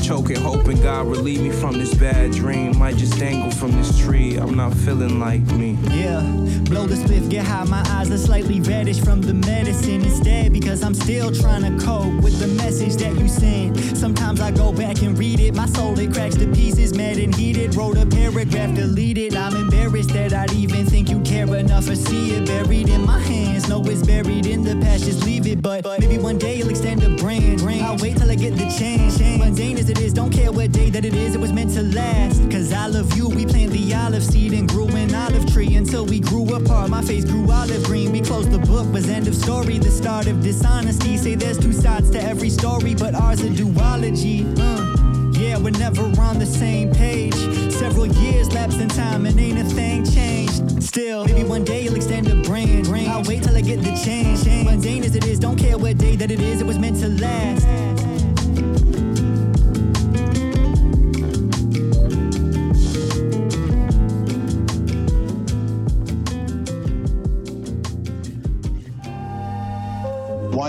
[0.00, 0.69] Choking, hoping
[1.00, 2.76] God relieve me from this bad dream.
[2.76, 4.36] Might just dangle from this tree.
[4.36, 5.78] I'm not feeling like me.
[5.88, 6.20] Yeah,
[6.64, 7.64] blow the spliff, get high.
[7.64, 10.52] My eyes are slightly reddish from the medicine instead.
[10.52, 13.78] Because I'm still trying to cope with the message that you sent.
[13.96, 15.54] Sometimes I go back and read it.
[15.54, 17.76] My soul, it cracks to pieces, mad and heated.
[17.76, 19.34] Wrote a paragraph, deleted.
[19.36, 23.20] I'm embarrassed that I'd even think you care enough or see it buried in my
[23.20, 23.70] hands.
[23.70, 25.62] No, it's buried in the past, just leave it.
[25.62, 27.62] But maybe one day you'll extend a brand.
[27.62, 29.18] I'll wait till I get the chance.
[29.18, 31.82] Mundane as it is, don't care what day that it is, it was meant to
[31.82, 32.50] last.
[32.50, 36.04] Cause I love you, we planted the olive seed and grew an olive tree until
[36.04, 36.90] we grew apart.
[36.90, 38.12] My face grew olive green.
[38.12, 39.78] We closed the book, was end of story.
[39.78, 41.16] The start of dishonesty.
[41.16, 44.44] Say there's two sides to every story, but ours a duology.
[44.58, 45.38] Uh.
[45.38, 47.34] Yeah, we're never on the same page.
[47.72, 50.82] Several years lapsed in time and ain't a thing changed.
[50.82, 52.88] Still, maybe one day you'll extend a brand.
[53.08, 54.44] I'll wait till I get the change.
[54.64, 57.08] Mundane as it is, don't care what day that it is, it was meant to
[57.08, 57.99] last.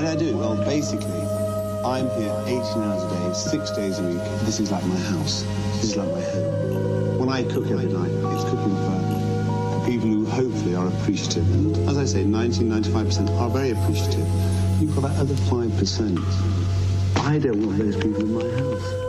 [0.02, 0.36] Why I do it?
[0.36, 1.22] Well, basically,
[1.86, 4.18] I'm here 18 hours a day, six days a week.
[4.46, 5.44] This is like my house.
[5.76, 7.20] This is like my home.
[7.20, 11.48] When I cook every night, it's cooking for people who hopefully are appreciative.
[11.52, 14.28] And as I say, 90, 95% are very appreciative.
[14.82, 17.18] You've got that other 5%.
[17.18, 19.01] I don't want those people in my house.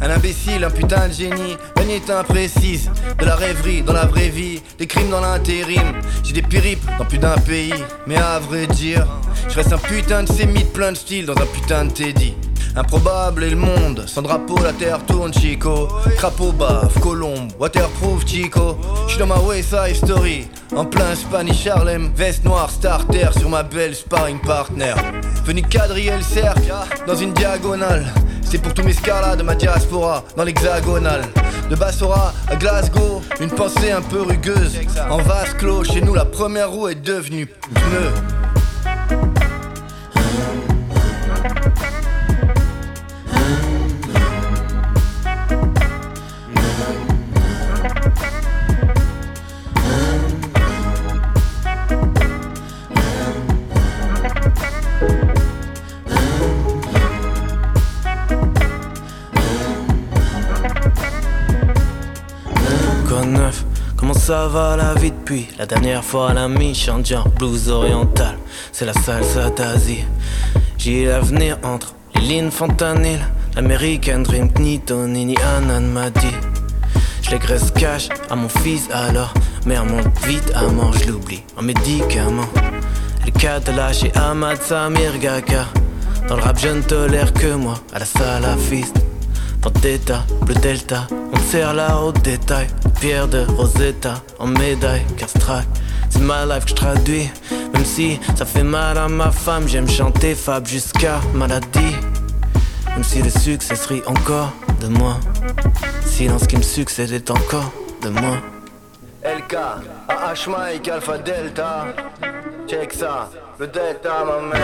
[0.00, 4.30] Un imbécile, un putain de génie, un est imprécise De la rêverie dans la vraie
[4.30, 5.92] vie, des crimes dans l'intérim.
[6.24, 7.74] J'ai des périples dans plus d'un pays,
[8.06, 9.06] mais à vrai dire
[9.48, 12.34] Je reste un putain de sémite plein de style dans un putain de Teddy
[12.76, 15.88] Improbable est le monde, sans drapeau la terre tourne Chico.
[16.16, 18.78] Crapaud baf, colombe, waterproof Chico.
[19.08, 22.10] J'suis dans ma West Side Story, en plein Spanish Harlem.
[22.14, 24.94] Veste noire starter sur ma belle sparring partner.
[25.44, 26.72] Venu quadriller le cercle,
[27.06, 28.06] dans une diagonale.
[28.42, 31.22] C'est pour tous mes scarlas de ma diaspora dans l'hexagonal
[31.70, 34.80] De Bassora à Glasgow, une pensée un peu rugueuse.
[35.08, 38.10] En vase clos, chez nous la première roue est devenue pneu
[64.30, 68.38] ça va la vie depuis La dernière fois la mi chante blues oriental
[68.70, 70.04] C'est la salsa d'Asie.
[70.78, 73.18] J'ai l'avenir entre les lignes fentanyl
[73.56, 76.36] L'American Dream, ni Tony ni Anan m'a dit
[77.22, 79.34] Je graisse cash à mon fils alors
[79.66, 82.48] Mère monte vite à mort, je l'oublie En médicament.
[83.26, 85.66] Les Catalans chez Ahmad Samir Gaka
[86.28, 88.96] Dans le rap je ne tolère que moi À la salafiste
[89.62, 92.66] Vendetta, Bleu Delta, on te sert là au détail.
[93.00, 95.66] Pierre de Rosetta, en médaille, Castrac.
[96.10, 97.30] C'est ma life que je traduis,
[97.72, 99.66] même si ça fait mal à ma femme.
[99.66, 101.96] J'aime chanter Fab jusqu'à maladie.
[102.88, 105.18] Même si le succès serait encore de moi.
[106.04, 107.72] Silence qui me succède est encore
[108.02, 108.36] de moi.
[109.24, 109.56] LK,
[110.08, 111.86] AH Mike, Alpha Delta
[112.66, 114.58] Check ça, le Delta ma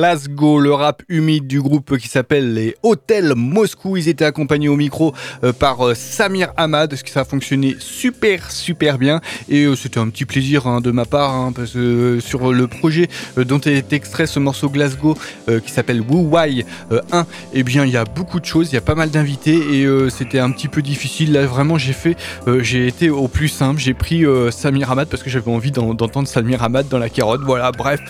[0.00, 3.98] Let's Le rap humide du groupe qui s'appelle les Hôtels Moscou.
[3.98, 5.12] Ils étaient accompagnés au micro
[5.44, 9.20] euh, par euh, Samir Ahmad, ce qui ça a fonctionné super super bien
[9.50, 12.66] et euh, c'était un petit plaisir hein, de ma part hein, parce que sur le
[12.68, 15.14] projet dont est extrait ce morceau Glasgow
[15.46, 16.64] qui s'appelle Wu Wai
[17.12, 19.56] 1, eh bien il y a beaucoup de choses, il y a pas mal d'invités
[19.56, 21.32] et c'était un petit peu difficile.
[21.32, 22.16] Là vraiment j'ai fait,
[22.60, 26.62] j'ai été au plus simple, j'ai pris Samir Ahmad parce que j'avais envie d'entendre Samir
[26.62, 27.42] Ahmad dans la carotte.
[27.44, 28.00] Voilà, bref,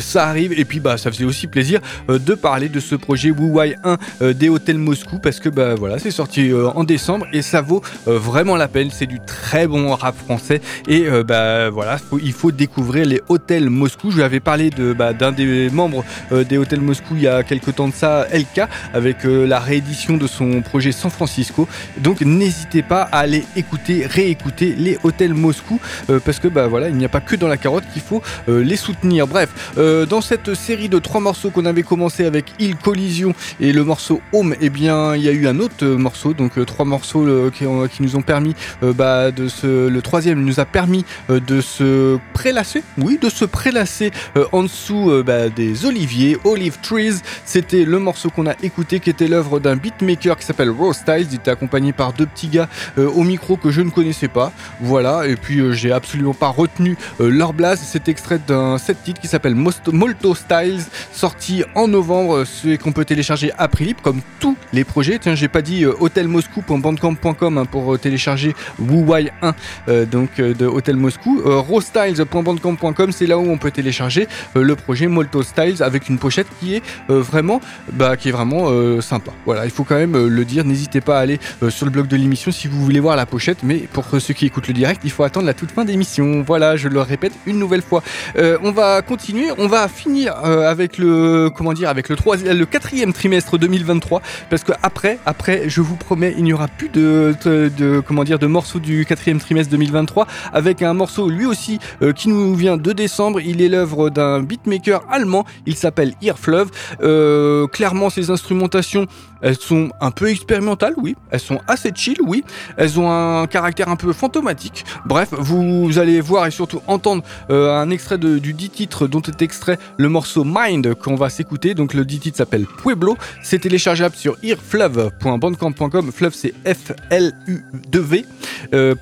[0.00, 3.50] ça arrive et puis bah ça faisait aussi plaisir de parler de ce projet Wu
[3.50, 3.76] Wai
[4.20, 7.82] 1 des hôtels Moscou parce que bah voilà c'est sorti en décembre et ça vaut
[8.06, 8.90] vraiment la peine.
[8.92, 14.10] C'est du très bon rap français et bah voilà il faut découvrir les hôtels Moscou.
[14.10, 17.74] Je lui avais parlé bah, d'un des membres des hôtels Moscou il y a quelques
[17.74, 18.62] temps de ça, LK,
[18.94, 21.68] avec la réédition de son projet San Francisco.
[21.98, 25.80] Donc n'hésitez pas à aller écouter, réécouter les hôtels Moscou
[26.24, 28.76] parce que bah voilà il n'y a pas que dans la carotte qu'il faut les
[28.76, 29.26] soutenir.
[29.26, 33.84] Bref, dans cette série de trois morceaux qu'on avait commencé avec Il Collision et le
[33.84, 36.84] morceau Home, et eh bien, il y a eu un autre morceau, donc euh, trois
[36.84, 39.88] morceaux euh, qui, nous ont permis euh, bah, de se.
[39.88, 44.10] Le troisième nous a permis de se prélasser, oui, de se prélasser
[44.52, 47.20] en dessous bah, des oliviers, Olive Trees.
[47.44, 51.28] C'était le morceau qu'on a écouté, qui était l'œuvre d'un beatmaker qui s'appelle Rose Styles.
[51.30, 54.52] Il était accompagné par deux petits gars au micro que je ne connaissais pas.
[54.80, 57.80] Voilà, et puis j'ai absolument pas retenu leur blase.
[57.84, 63.04] C'est extrait d'un set titre qui s'appelle Molto Styles, sorti en novembre, ce qu'on peut
[63.04, 65.18] télécharger à prix libre, comme tous les projets.
[65.18, 69.54] Tiens, j'ai pas dit euh, hotelmoscou.bandcamp.com hein, pour euh, télécharger WuWai 1,
[69.88, 71.42] euh, donc de Hotel Moscou.
[71.44, 76.74] Rostyles.bandcamp.com, c'est là où on peut télécharger le projet Molto Styles avec une pochette qui
[76.74, 77.60] est vraiment,
[77.92, 79.32] bah, qui est vraiment sympa.
[79.44, 80.64] Voilà, il faut quand même le dire.
[80.64, 81.38] N'hésitez pas à aller
[81.68, 84.46] sur le blog de l'émission si vous voulez voir la pochette, mais pour ceux qui
[84.46, 86.42] écoutent le direct, il faut attendre la toute fin d'émission.
[86.46, 88.02] Voilà, je le répète une nouvelle fois.
[88.36, 93.12] on va continuer, on va finir avec le, comment dire, avec le, troisième, le quatrième
[93.12, 98.00] trimestre 2023, parce que après, après, je vous promets, il n'y aura plus de, de,
[98.00, 102.28] comment dire, de morceaux du quatrième trimestre 2023, avec un morceau lui aussi euh, qui
[102.28, 103.40] nous vient de décembre.
[103.40, 105.44] Il est l'œuvre d'un beatmaker allemand.
[105.66, 106.70] Il s'appelle Earflove.
[107.02, 109.06] Euh, clairement, ses instrumentations
[109.42, 111.16] elles sont un peu expérimentales, oui.
[111.30, 112.44] Elles sont assez chill, oui.
[112.76, 114.84] Elles ont un caractère un peu fantomatique.
[115.06, 119.42] Bref, vous allez voir et surtout entendre euh, un extrait du dit titre dont est
[119.42, 121.74] extrait le morceau Mind qu'on va s'écouter.
[121.74, 123.16] Donc le dit titre s'appelle Pueblo.
[123.42, 126.12] C'est téléchargeable sur earflove.bandcamp.com.
[126.12, 128.26] Fluv c'est F-L-U-V.
[128.74, 128.94] Euh.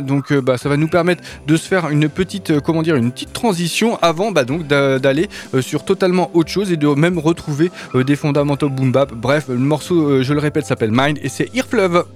[0.00, 3.12] Donc euh, bah, ça va nous permettre de se faire une petite, comment dire, une
[3.12, 5.28] petite transition avant bah, donc d'aller
[5.60, 10.08] sur totalement autre chose et de même retrouver des fondamentaux boom bap Bref, le morceau,
[10.08, 12.06] euh, je le répète, s'appelle Mind et c'est Earflove.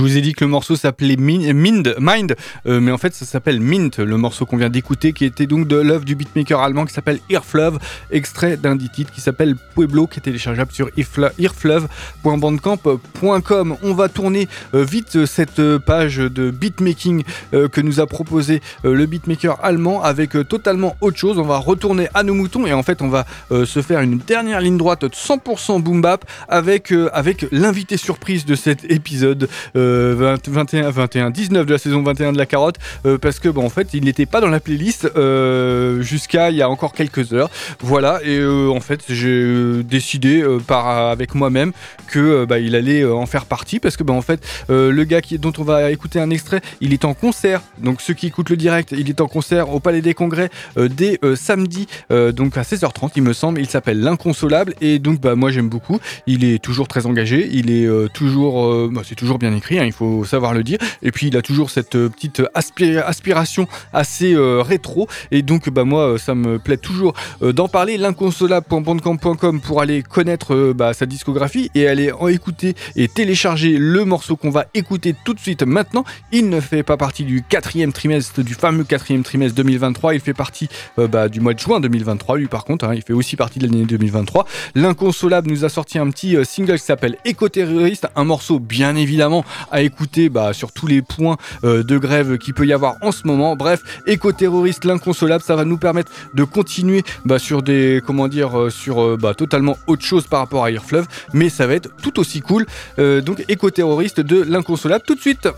[0.00, 2.34] Je vous ai dit que le morceau s'appelait Mind, Mind
[2.64, 5.76] mais en fait ça s'appelle Mint, le morceau qu'on vient d'écouter, qui était donc de
[5.76, 7.78] l'œuvre du beatmaker allemand qui s'appelle Earflove,
[8.10, 13.76] extrait d'un des titres qui s'appelle Pueblo, qui est téléchargeable sur earflove.bandcamp.com.
[13.82, 17.22] On va tourner vite cette page de beatmaking
[17.52, 21.38] que nous a proposé le beatmaker allemand avec totalement autre chose.
[21.38, 24.62] On va retourner à nos moutons et en fait on va se faire une dernière
[24.62, 29.46] ligne droite 100% boom bap avec, avec l'invité surprise de cet épisode.
[29.90, 32.76] 21, 21, 19 de la saison 21 de la carotte,
[33.06, 36.56] euh, parce que bon, en fait, il n'était pas dans la playlist euh, jusqu'à il
[36.56, 37.50] y a encore quelques heures.
[37.80, 41.72] Voilà, et euh, en fait, j'ai décidé par, avec moi-même
[42.06, 45.38] que bah, il allait en faire partie, parce que bah, en fait, le gars qui,
[45.38, 47.62] dont on va écouter un extrait, il est en concert.
[47.78, 51.18] Donc ceux qui écoutent le direct, il est en concert au Palais des Congrès dès
[51.34, 53.60] samedi, donc à 16h30, il me semble.
[53.60, 55.98] Il s'appelle L'inconsolable, et donc bah, moi j'aime beaucoup.
[56.26, 59.78] Il est toujours très engagé, il est toujours, bah, c'est toujours bien écrit.
[59.80, 60.78] Hein, il faut savoir le dire.
[61.02, 65.08] Et puis il a toujours cette euh, petite aspiration assez euh, rétro.
[65.30, 67.96] Et donc bah moi ça me plaît toujours euh, d'en parler.
[67.96, 74.36] L'inconsolable.bandcamp.com pour aller connaître bah, sa discographie et aller en écouter et télécharger le morceau
[74.36, 76.04] qu'on va écouter tout de suite maintenant.
[76.32, 80.14] Il ne fait pas partie du quatrième trimestre, du fameux quatrième trimestre 2023.
[80.14, 82.36] Il fait partie bah, du mois de juin 2023.
[82.36, 84.46] Lui par contre, hein, il fait aussi partie de l'année 2023.
[84.74, 89.82] L'inconsolable nous a sorti un petit single qui s'appelle Éco-terroriste, un morceau bien évidemment à
[89.82, 93.26] écouter bah, sur tous les points euh, de grève qu'il peut y avoir en ce
[93.26, 93.56] moment.
[93.56, 98.70] Bref, éco-terroriste, l'inconsolable, ça va nous permettre de continuer bah, sur des, comment dire, euh,
[98.70, 102.18] sur euh, bah, totalement autre chose par rapport à Airfleuve, mais ça va être tout
[102.18, 102.66] aussi cool.
[102.98, 105.48] donc éco-terroriste de l'inconsolable tout de suite.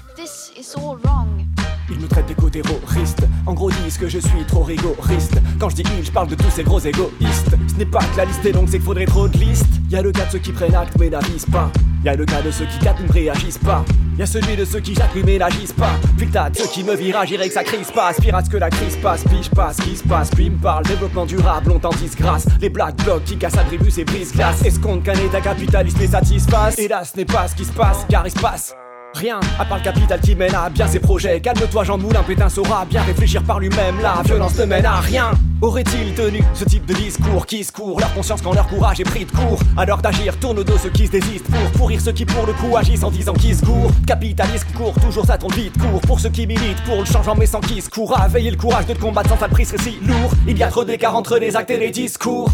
[1.92, 3.26] Ils me traitent d'éco-terroriste.
[3.44, 5.38] En gros, disent que je suis trop rigoriste.
[5.60, 7.50] Quand je dis il, je parle de tous ces gros égoïstes.
[7.68, 9.66] Ce n'est pas que la liste est longue, c'est qu'il faudrait trop de listes.
[9.90, 11.70] Y a le cas de ceux qui prennent acte mais n'avisent pas.
[12.04, 13.84] Y a le cas de ceux qui captent mais réagissent pas.
[14.18, 15.92] Y a celui de ceux qui jacquent mais n'agissent pas.
[16.16, 18.08] Puis tas de ceux qui me virent, agirait que ça crise pas.
[18.08, 20.30] Aspire à ce que la crise passe, pige pas ce qui se passe.
[20.30, 22.46] Puis me parle développement durable, longtemps disgrâce.
[22.60, 24.62] Les black blocs qui cassent atributs et brise glace.
[24.82, 28.06] Qu'on qu'un état capitaliste les satisfasse Et là, ce n'est pas ce qui se passe,
[28.08, 28.74] car il se passe.
[29.14, 31.40] Rien, à part le capital qui mène à bien ses projets.
[31.40, 34.00] Calme-toi, Jean Moulin, Pétain saura bien réfléchir par lui-même.
[34.02, 35.32] La violence ne mène à rien.
[35.60, 38.00] Aurait-il tenu ce type de discours qui se court?
[38.00, 40.90] Leur conscience quand leur courage est pris de court Alors d'agir, tourne au dos ceux
[40.90, 43.64] qui se désistent pour pourrir ceux qui pour le coup agissent en disant qu'ils se
[43.64, 43.92] courent.
[44.06, 46.00] Capitalisme court, toujours ça tourne vite court.
[46.00, 48.18] Pour ceux qui militent pour le changement mais sans qui se court.
[48.18, 50.32] À veiller le courage de te combattre sans prix serait si lourd.
[50.48, 52.50] Il y a trop d'écart entre les actes et les discours.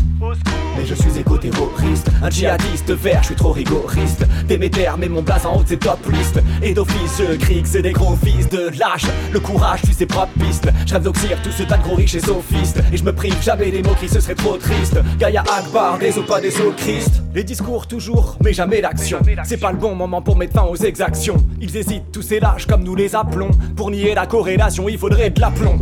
[0.79, 4.24] Mais je suis éco-terroriste, un djihadiste vert, je suis trop rigoriste.
[4.47, 6.41] Déméter, mais mon blaze en haut c'est top list.
[6.62, 9.07] Et d'office, je crie que c'est des gros fils de lâche.
[9.33, 10.68] Le courage suit ses propres pistes.
[10.87, 12.81] Je rêve d'oxyre tout ce tas de gros riches et sophistes.
[12.93, 15.01] Et je me prive jamais des moqueries, ce serait trop triste.
[15.18, 17.22] Gaïa Akbar, des pas des os Christ.
[17.35, 19.18] Les discours toujours, mais jamais l'action.
[19.43, 21.39] C'est pas le bon moment pour mettre fin aux exactions.
[21.61, 23.51] Ils hésitent, tous ces lâches comme nous les appelons.
[23.74, 25.76] Pour nier la corrélation, il faudrait de l'aplomb.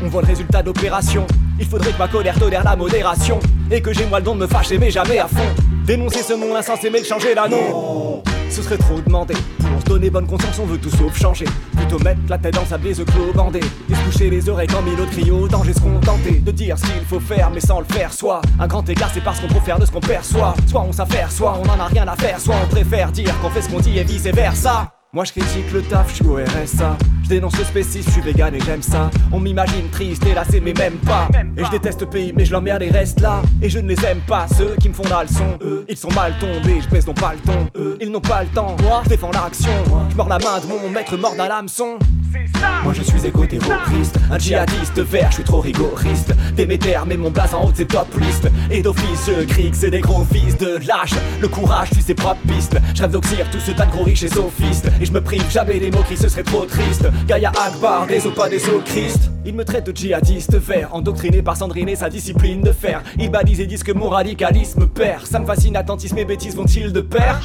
[0.00, 1.26] On voit le résultat d'opération.
[1.60, 3.38] Il faudrait que ma colère tolère la modération.
[3.70, 5.46] Et que j'ai moi le don de me fâcher, mais jamais à fond.
[5.84, 8.22] Dénoncer ce monde insensé, mais changer là non.
[8.48, 9.34] Ce serait trop demandé.
[9.58, 11.44] Pour se donner bonne conscience, on veut tout sauf changer.
[11.76, 13.60] Plutôt mettre la tête dans sa bise clos bandé.
[13.60, 16.84] Et se coucher les oreilles quand mille autres trio danger se contenter de dire ce
[16.84, 18.12] qu'il faut faire, mais sans le faire.
[18.12, 20.54] Soit un grand écart, c'est parce qu'on préfère de ce qu'on perçoit.
[20.66, 22.40] Soit on s'affaire, soit on en a rien à faire.
[22.40, 24.90] Soit on préfère dire qu'on fait ce qu'on dit et vice versa.
[25.12, 26.96] Moi je critique le taf, je suis au RSA.
[27.24, 29.10] Je dénonce le spécisme, je suis vegan et j'aime ça.
[29.32, 31.26] On m'imagine triste et lassé, mais même pas.
[31.56, 33.42] Et je déteste le pays, mais je l'emmerde et reste là.
[33.60, 35.58] Et je ne les aime pas, ceux qui me font la leçon.
[35.62, 37.96] Eux, ils sont mal tombés, je baisse non pas le ton.
[38.00, 38.76] Ils n'ont pas le temps.
[38.82, 39.72] Moi, je défends l'action.
[40.10, 41.98] Je mords la main de mon maître mort d'un hameçon.
[42.84, 46.32] Moi je suis éco-terroriste, un djihadiste vert, je suis trop rigoriste.
[46.54, 48.48] Déméter, mais mon blaze en haut c'est top list.
[48.70, 51.14] Et d'office, je crie que c'est des gros fils de lâche.
[51.40, 52.78] Le courage suit ses propres pistes.
[52.94, 54.88] Je rêve d'oxyre tout ce tas de gros riches et sophistes.
[55.00, 57.06] Et je me prive jamais des moqueries, ce serait trop triste.
[57.26, 59.30] Gaïa Akbar, des os pas des os Christ.
[59.46, 63.02] Il me traite de djihadiste vert, endoctriné par Sandrine et sa discipline de fer.
[63.18, 65.24] Ils balisent et disent que mon radicalisme perd.
[65.24, 67.40] Ça me fascine, attentisme et bêtises vont-ils de pair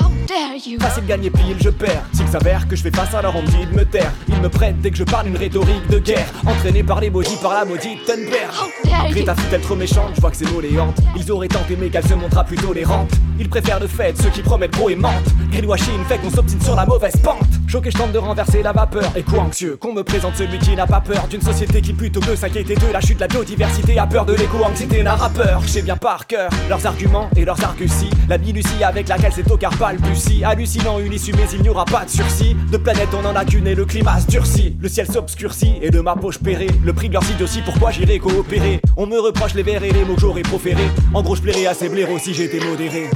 [0.79, 2.03] Facile gagner pile, je perds.
[2.11, 4.11] S'il s'avère que je fais face, alors on me dit de me taire.
[4.27, 6.27] Ils me prêtent dès que je parle une rhétorique de guerre.
[6.45, 9.11] Entraîné par les maudits, par la maudite Thunberg.
[9.11, 10.11] Greta fut-elle trop méchante?
[10.15, 10.97] Je vois que c'est moléante.
[11.15, 13.11] Ils auraient tant aimé qu'elle se montra plus tolérante.
[13.39, 15.29] Ils préfèrent de fait ceux qui promettent gros et mentent.
[15.51, 17.47] Greenwashing fait qu'on s'obstine sur la mauvaise pente.
[17.67, 19.11] Choqué, je tente de renverser la vapeur.
[19.15, 22.19] Et quoi anxieux qu'on me présente celui qui n'a pas peur d'une société qui plutôt
[22.19, 25.61] que s'inquiéter de la chute de la biodiversité a peur de l'éco-anxiété d'un rappeur.
[25.67, 28.09] Je bien par cœur leurs arguments et leurs arguties.
[28.27, 30.43] La minutie avec laquelle c'est au car balbutie.
[30.43, 32.55] Hallucinant une issue, mais il n'y aura pas de sursis.
[32.71, 34.75] De planète, on en a qu'une et le climat se durcit.
[34.81, 36.71] Le ciel s'obscurcit et de ma poche pérée.
[36.83, 38.81] Le prix de leurs idioties, pourquoi j'irai coopérer?
[38.97, 40.89] On me reproche les vers et les mots que j'aurais proférés.
[41.13, 43.11] En gros, je plairais à ces blaireaux si j'étais modéré.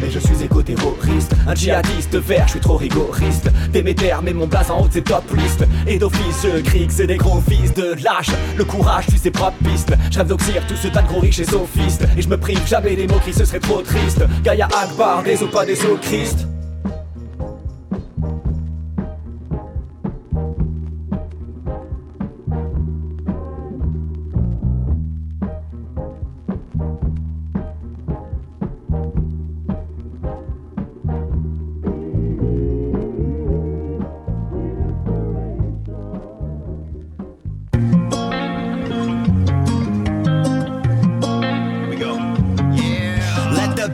[0.00, 3.50] Mais je suis éco-terroriste, un djihadiste vert, je suis trop rigoriste.
[3.72, 5.64] Déméter, mais mon blaze en haut c'est top list.
[5.88, 8.30] Et d'office, je crie c'est des gros fils de lâche.
[8.56, 9.92] Le courage suit ses propres pistes.
[10.10, 12.06] Je rêve d'oxyre tout ce tas de gros riches et sophistes.
[12.16, 14.22] Et je me prive jamais des mots qui ce serait trop triste.
[14.44, 16.46] Gaïa Akbar, des os pas des Christ.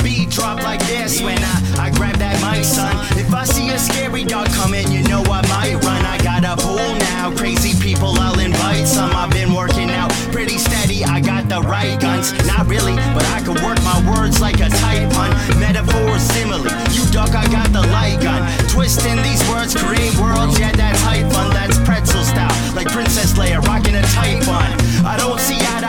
[0.03, 2.95] Beat drop like this when I, I grab that mic, son.
[3.19, 6.05] If I see a scary dog coming, you know I might run.
[6.05, 9.11] I got a pool now, crazy people, I'll invite some.
[9.15, 12.33] I've been working out pretty steady, I got the right guns.
[12.47, 15.31] Not really, but I can work my words like a tight pun.
[15.59, 18.43] Metaphor, simile, you duck, I got the light gun.
[18.69, 21.53] Twisting these words, create worlds, yeah, that's hype fun.
[21.53, 24.69] That's pretzel style, like Princess Leia, rocking a tight bun.
[25.07, 25.86] I don't see eye to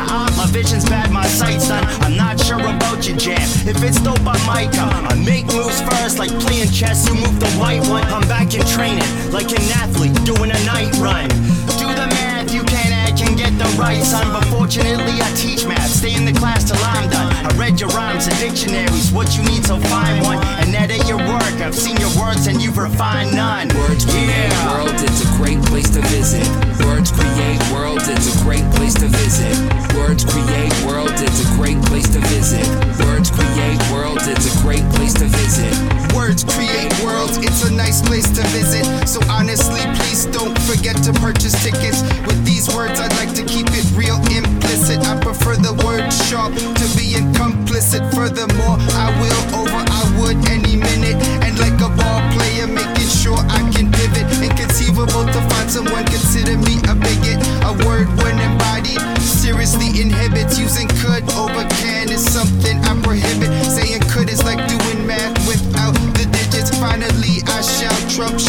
[0.57, 1.85] vision's bad, my sight's done.
[2.01, 3.47] I'm not sure about your jam.
[3.69, 5.05] If it's dope, I might come.
[5.05, 7.07] I make moves first, like playing chess.
[7.07, 8.05] You move the white one.
[8.05, 11.29] I'm back in training, like an athlete doing a night run.
[11.77, 14.25] Do the math, you can't add, can get the right son.
[14.33, 15.91] But fortunately, I teach math.
[15.91, 17.36] Stay in the class till I'm done.
[17.47, 19.11] I read your rhymes and dictionaries.
[19.13, 21.55] What you need, to find one and edit your work.
[21.63, 23.69] I've seen your words and you've refined none.
[23.87, 26.43] Words create worlds, it's a great place to visit.
[26.83, 29.55] Words create worlds, it's a great place to visit.
[29.95, 32.67] Words create worlds, it's a great place to visit.
[33.07, 35.71] Words create worlds, it's a great place to visit.
[36.15, 38.83] Words create worlds, it's a nice place to visit.
[39.07, 42.03] So honestly, please don't forget to purchase tickets.
[42.27, 44.99] With these words, I'd like to keep it real implicit.
[45.07, 48.01] I prefer the word sharp to being complicit.
[48.13, 51.17] Furthermore, I will over I would any minute.
[51.45, 54.25] And like a ball player, making sure I can pivot.
[54.41, 57.39] Inconceivable to find someone consider me a bigot.
[57.69, 63.51] A word when embodied seriously inhibits using could over can is something I prohibit.
[63.65, 66.73] Saying could is like doing math without the digits.
[66.79, 68.39] Finally, I shall trump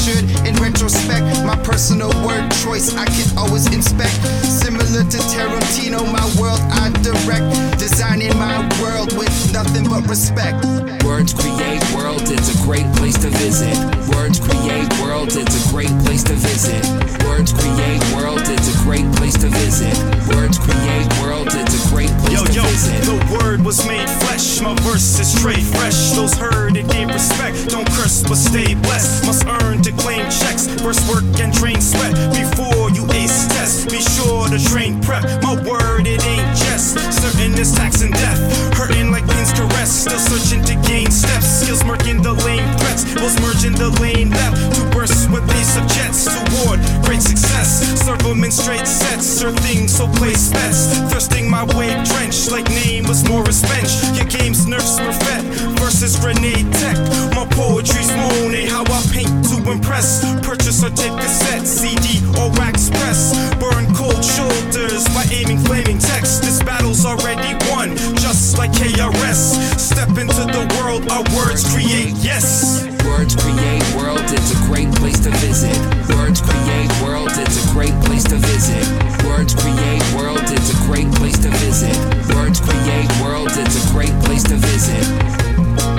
[1.69, 4.17] personal word choice I can always inspect.
[4.41, 7.45] Similar to Tarantino, my world I direct.
[7.79, 10.65] Designing my world with nothing but respect.
[11.05, 13.77] Words create worlds, it's a great place to visit.
[14.17, 16.81] Words create worlds, it's a great place to visit.
[17.29, 19.93] Words create worlds, it's a great place to visit.
[20.35, 23.05] Words create worlds, it's a great place Yo, to yo, visit.
[23.05, 24.61] the word was made flesh.
[24.61, 26.13] My verse is straight fresh.
[26.17, 27.69] Those heard it gave respect.
[27.69, 29.27] Don't curse, but stay blessed.
[29.27, 30.67] Must earn to claim checks.
[30.83, 33.91] First work and drain sweat before you ace test.
[33.91, 35.25] Be sure to train prep.
[35.43, 36.95] My word, it ain't jest.
[37.11, 38.39] Certain is tax and death.
[38.75, 39.91] Hurting like pins caress.
[39.91, 41.47] Still searching to gain steps.
[41.61, 43.03] Skills murking the lane threats.
[43.21, 44.57] Was merging the lane left.
[44.77, 46.25] To burst with of jets.
[46.25, 47.69] Toward great success.
[48.07, 49.27] Circle 'em in straight sets.
[49.27, 50.81] Surfing, so place bets.
[51.11, 53.93] Thirsting my wave drenched like name was Morris Bench.
[54.17, 55.45] Your game's nerfs perfect
[55.81, 56.97] versus grenade tech.
[57.35, 58.69] My poetry's moaning.
[58.69, 60.23] how I paint to impress.
[60.47, 61.17] Purchase or take
[61.49, 63.33] cassette, CD or wax press.
[63.57, 66.43] Burn cold shoulders by aiming flaming text.
[66.43, 69.79] This battle's already won, just like KRS.
[69.79, 72.85] Step into the world, our words create, yes.
[73.05, 75.77] Words create world, it's a great place to visit.
[76.17, 78.85] Words create world, it's a great place to visit.
[79.25, 81.97] Words create world, it's a great place to visit.
[82.35, 85.98] Words create worlds, it's a great place to visit.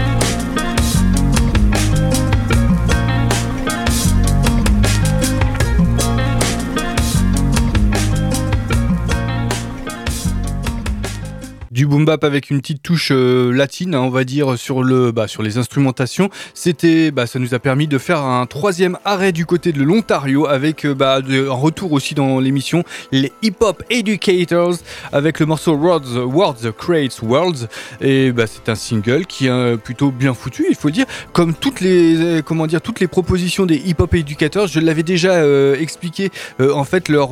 [11.79, 15.13] Du boom bap avec une petite touche euh, latine, hein, on va dire, sur, le,
[15.13, 16.29] bah, sur les instrumentations.
[16.53, 20.45] C'était, bah, ça nous a permis de faire un troisième arrêt du côté de l'Ontario
[20.45, 24.75] avec euh, bah, un retour aussi dans l'émission, les Hip Hop Educators
[25.13, 27.69] avec le morceau Words, Words Creates Worlds.
[28.01, 31.05] Et c'est un single qui est euh, plutôt bien foutu, il faut dire.
[31.31, 35.45] Comme toutes les, comment dire, toutes les propositions des Hip Hop Educators, je l'avais déjà
[35.75, 36.29] expliqué.
[36.59, 37.29] en fait, leur,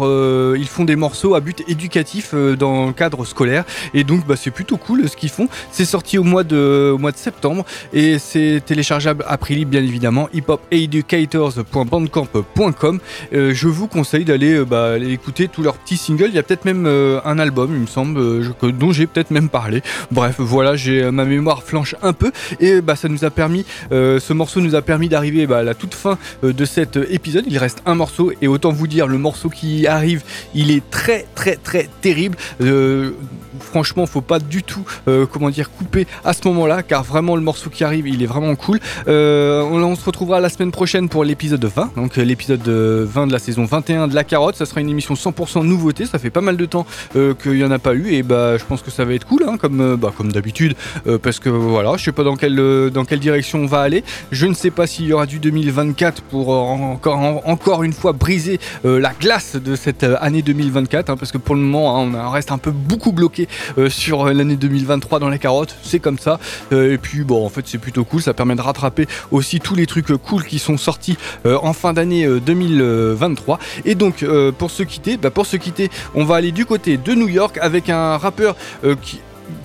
[0.55, 3.65] ils font des morceaux à but éducatif dans le cadre scolaire.
[3.93, 5.47] Et donc, c'est plutôt cool ce qu'ils font.
[5.71, 9.83] C'est sorti au mois de, mois de septembre et c'est téléchargeable à prix libre, bien
[9.83, 10.29] évidemment.
[10.33, 12.99] hiphopeducators.bandcamp.com.
[13.33, 16.27] Euh, je vous conseille d'aller euh, bah, écouter tous leurs petits singles.
[16.29, 19.31] Il y a peut-être même euh, un album, il me semble, euh, dont j'ai peut-être
[19.31, 19.81] même parlé.
[20.11, 24.33] Bref, voilà, j'ai ma mémoire flanche un peu et bah, ça nous a permis, ce
[24.33, 27.45] morceau nous a permis d'arriver bah, à la toute fin de cet épisode.
[27.47, 30.23] Il reste un morceau et autant vous dire, le morceau qui arrive,
[30.53, 32.37] il est très très très terrible.
[32.61, 33.11] Euh,
[33.59, 37.41] franchement, faut pas du tout, euh, comment dire, couper à ce moment-là, car vraiment le
[37.41, 38.79] morceau qui arrive, il est vraiment cool.
[39.07, 43.27] Euh, on, se retrouvera la semaine prochaine pour l'épisode 20, donc euh, l'épisode euh, 20
[43.27, 44.55] de la saison 21 de La Carotte.
[44.55, 46.05] Ça sera une émission 100% nouveauté.
[46.05, 48.65] Ça fait pas mal de temps qu'il y en a pas eu, et bah je
[48.65, 50.75] pense que ça va être cool, hein, comme, bah, comme d'habitude,
[51.23, 54.03] parce que voilà, je sais pas dans quelle, dans quelle direction on va aller.
[54.31, 58.11] Je ne sais pas s'il y aura du 2024 pour encore, en- encore une fois
[58.13, 62.29] briser la glace de cette année 2024, hein, parce que pour le moment, hein, on
[62.29, 63.47] reste un peu beaucoup bloqué
[63.87, 65.75] sur euh, l'année 2023 dans les carottes.
[65.83, 66.39] C'est comme ça.
[66.71, 68.21] Euh, et puis bon, en fait, c'est plutôt cool.
[68.21, 71.93] Ça permet de rattraper aussi tous les trucs euh, cool qui sont sortis en fin
[71.93, 73.59] d'année euh, 2023.
[73.85, 74.25] Et donc,
[74.57, 77.57] pour se quitter, bah, pour se quitter, on va aller du côté de New York
[77.61, 78.55] avec un rappeur
[79.01, 79.19] qui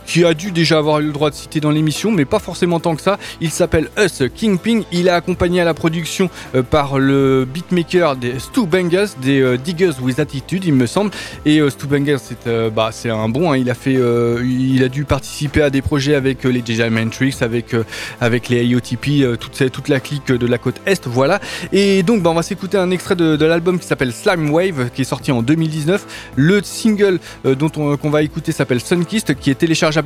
[0.07, 2.81] qui a dû déjà avoir eu le droit de citer dans l'émission, mais pas forcément
[2.81, 3.19] tant que ça.
[3.41, 4.83] Il s'appelle Us Kingpin.
[4.93, 9.57] Il est accompagné à la production euh, par le beatmaker des Stu Bangers, des euh,
[9.57, 11.11] Diggers with Attitude, il me semble.
[11.45, 13.53] Et euh, Stu Bangers, c'est bah, un bon.
[13.53, 13.57] hein.
[13.57, 17.75] Il a fait, il a dû participer à des projets avec les DJ Matrix, avec
[18.21, 21.07] avec les IOTP, toute, toute la clique de la côte est.
[21.07, 21.41] Voilà.
[21.73, 25.03] Et donc, bah, on va s'écouter un extrait de, l'album qui s'appelle Slime Wave, qui
[25.03, 26.33] est sorti en 2019.
[26.37, 29.63] Le single dont on qu'on va écouter s'appelle Sunkist, qui est
[29.99, 30.03] à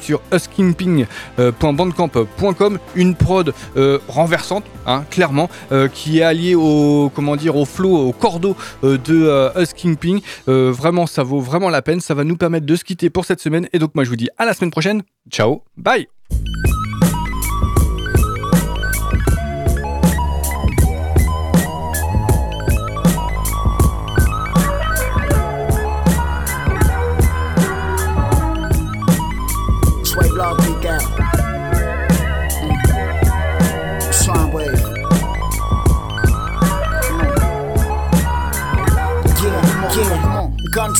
[0.00, 2.78] sur uskimping.bandcamp.com.
[2.94, 8.08] Une prod euh, renversante, hein, clairement, euh, qui est alliée au comment dire au flow,
[8.08, 10.18] au cordeau euh, de euh, Us Kingpin.
[10.48, 12.00] Euh, vraiment, ça vaut vraiment la peine.
[12.00, 13.68] Ça va nous permettre de se quitter pour cette semaine.
[13.72, 15.02] Et donc, moi, je vous dis à la semaine prochaine.
[15.30, 16.08] Ciao, bye.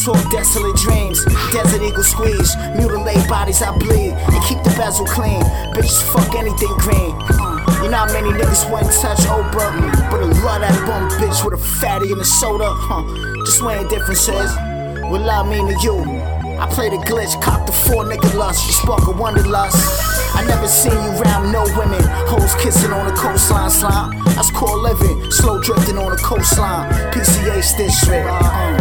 [0.04, 1.24] Talk, desolate dreams.
[1.50, 2.54] Desert eagle squeeze.
[2.76, 4.12] Mutilate bodies, I bleed.
[4.12, 5.40] And keep the bezel clean.
[5.72, 7.16] Bitches fuck anything green.
[7.82, 10.10] You know how many niggas wouldn't touch Oprah?
[10.10, 12.68] But I love that bum bitch with a fatty and a soda.
[12.68, 13.02] Huh.
[13.46, 14.54] Just weighing differences.
[15.08, 16.33] What love mean to you?
[16.58, 19.76] I play the glitch, cop the four nigga lust, you spark a wanderlust.
[20.34, 24.18] I never seen you round no women, hoes kissing on the coastline slime.
[24.34, 26.90] That's core living, slow drifting on the coastline.
[27.12, 28.26] PCH district,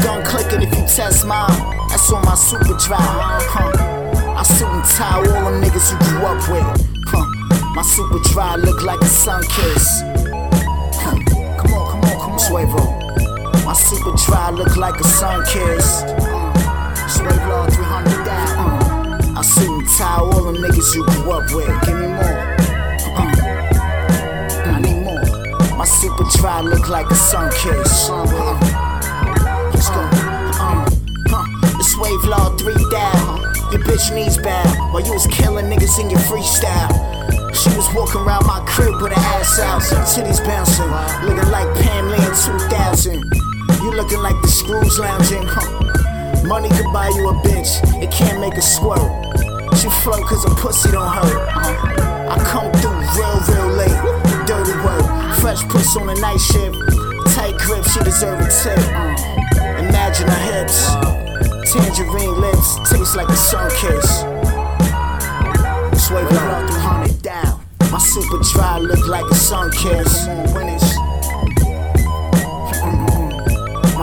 [0.03, 1.49] gun clicking if you test mine.
[1.89, 3.41] That's on my super drive.
[3.49, 4.03] Huh.
[4.37, 6.65] I suit and tie all them niggas you grew up with.
[7.07, 7.25] Huh.
[7.75, 10.01] My super dry look like a sun kiss.
[11.01, 12.39] Come on, come on, come on.
[12.39, 13.65] Swavo.
[13.65, 16.32] My super dry look like a sun kiss.
[17.13, 18.57] Swave Law 300 down.
[18.57, 21.69] Uh, I suit and tie all them niggas you grew up with.
[21.85, 22.41] Give me more.
[23.13, 23.29] Uh,
[24.65, 25.77] I need more.
[25.77, 28.09] My super dry look like a sun kiss.
[28.09, 28.23] Uh,
[29.73, 30.09] let's go.
[30.59, 30.89] Uh,
[31.99, 33.41] Wave Law 3 down.
[33.71, 36.89] Your bitch knees bow while you was killing niggas in your freestyle.
[37.53, 40.89] She was walking around my crib with her ass out, titties bouncing,
[41.25, 43.23] looking like Pam Lee in 2000.
[43.83, 46.02] You looking like the screws lounging, huh?
[46.45, 48.99] Money could buy you a bitch, it can't make a squirt.
[49.77, 51.47] She float cause her pussy don't hurt.
[52.29, 54.45] I come through real, real late.
[54.45, 55.05] Dirty work,
[55.39, 56.75] fresh puss on a night shift.
[57.33, 58.77] Tight grip, she deserve a tip.
[59.79, 60.91] Imagine her hips.
[61.71, 64.19] Tangerine lips, taste like a sun kiss.
[66.05, 67.65] Sway around 300 down.
[67.89, 70.25] My super dry look like a sun kiss.
[70.25, 70.82] Come on,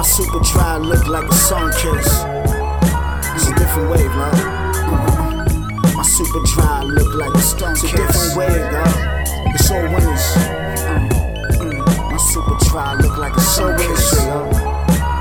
[0.01, 2.25] My super dry look like a sun kiss.
[3.37, 4.33] It's a different wave, love.
[4.33, 5.95] Uh-huh.
[5.95, 7.85] My super dry look like a stone kiss.
[7.85, 8.97] It's a different wave, love.
[9.53, 10.25] It's all winners.
[10.41, 10.97] Uh-huh.
[11.61, 12.11] Uh-huh.
[12.13, 14.13] My super dry look like a sun kiss.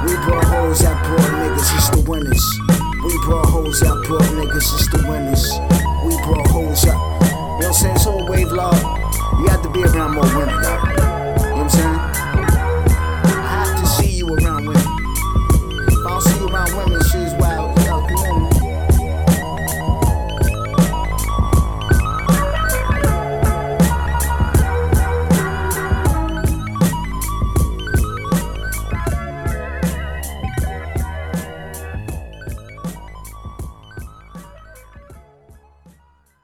[0.08, 2.60] We brought hoes that brought niggas, it's the winners.
[3.04, 5.44] We brought hoes that brought niggas, it's the winners.
[6.06, 6.96] We brought hoes up.
[6.96, 7.96] You know what I'm saying?
[7.98, 8.82] It's all wave love.
[9.42, 12.09] You have to be around more women, though.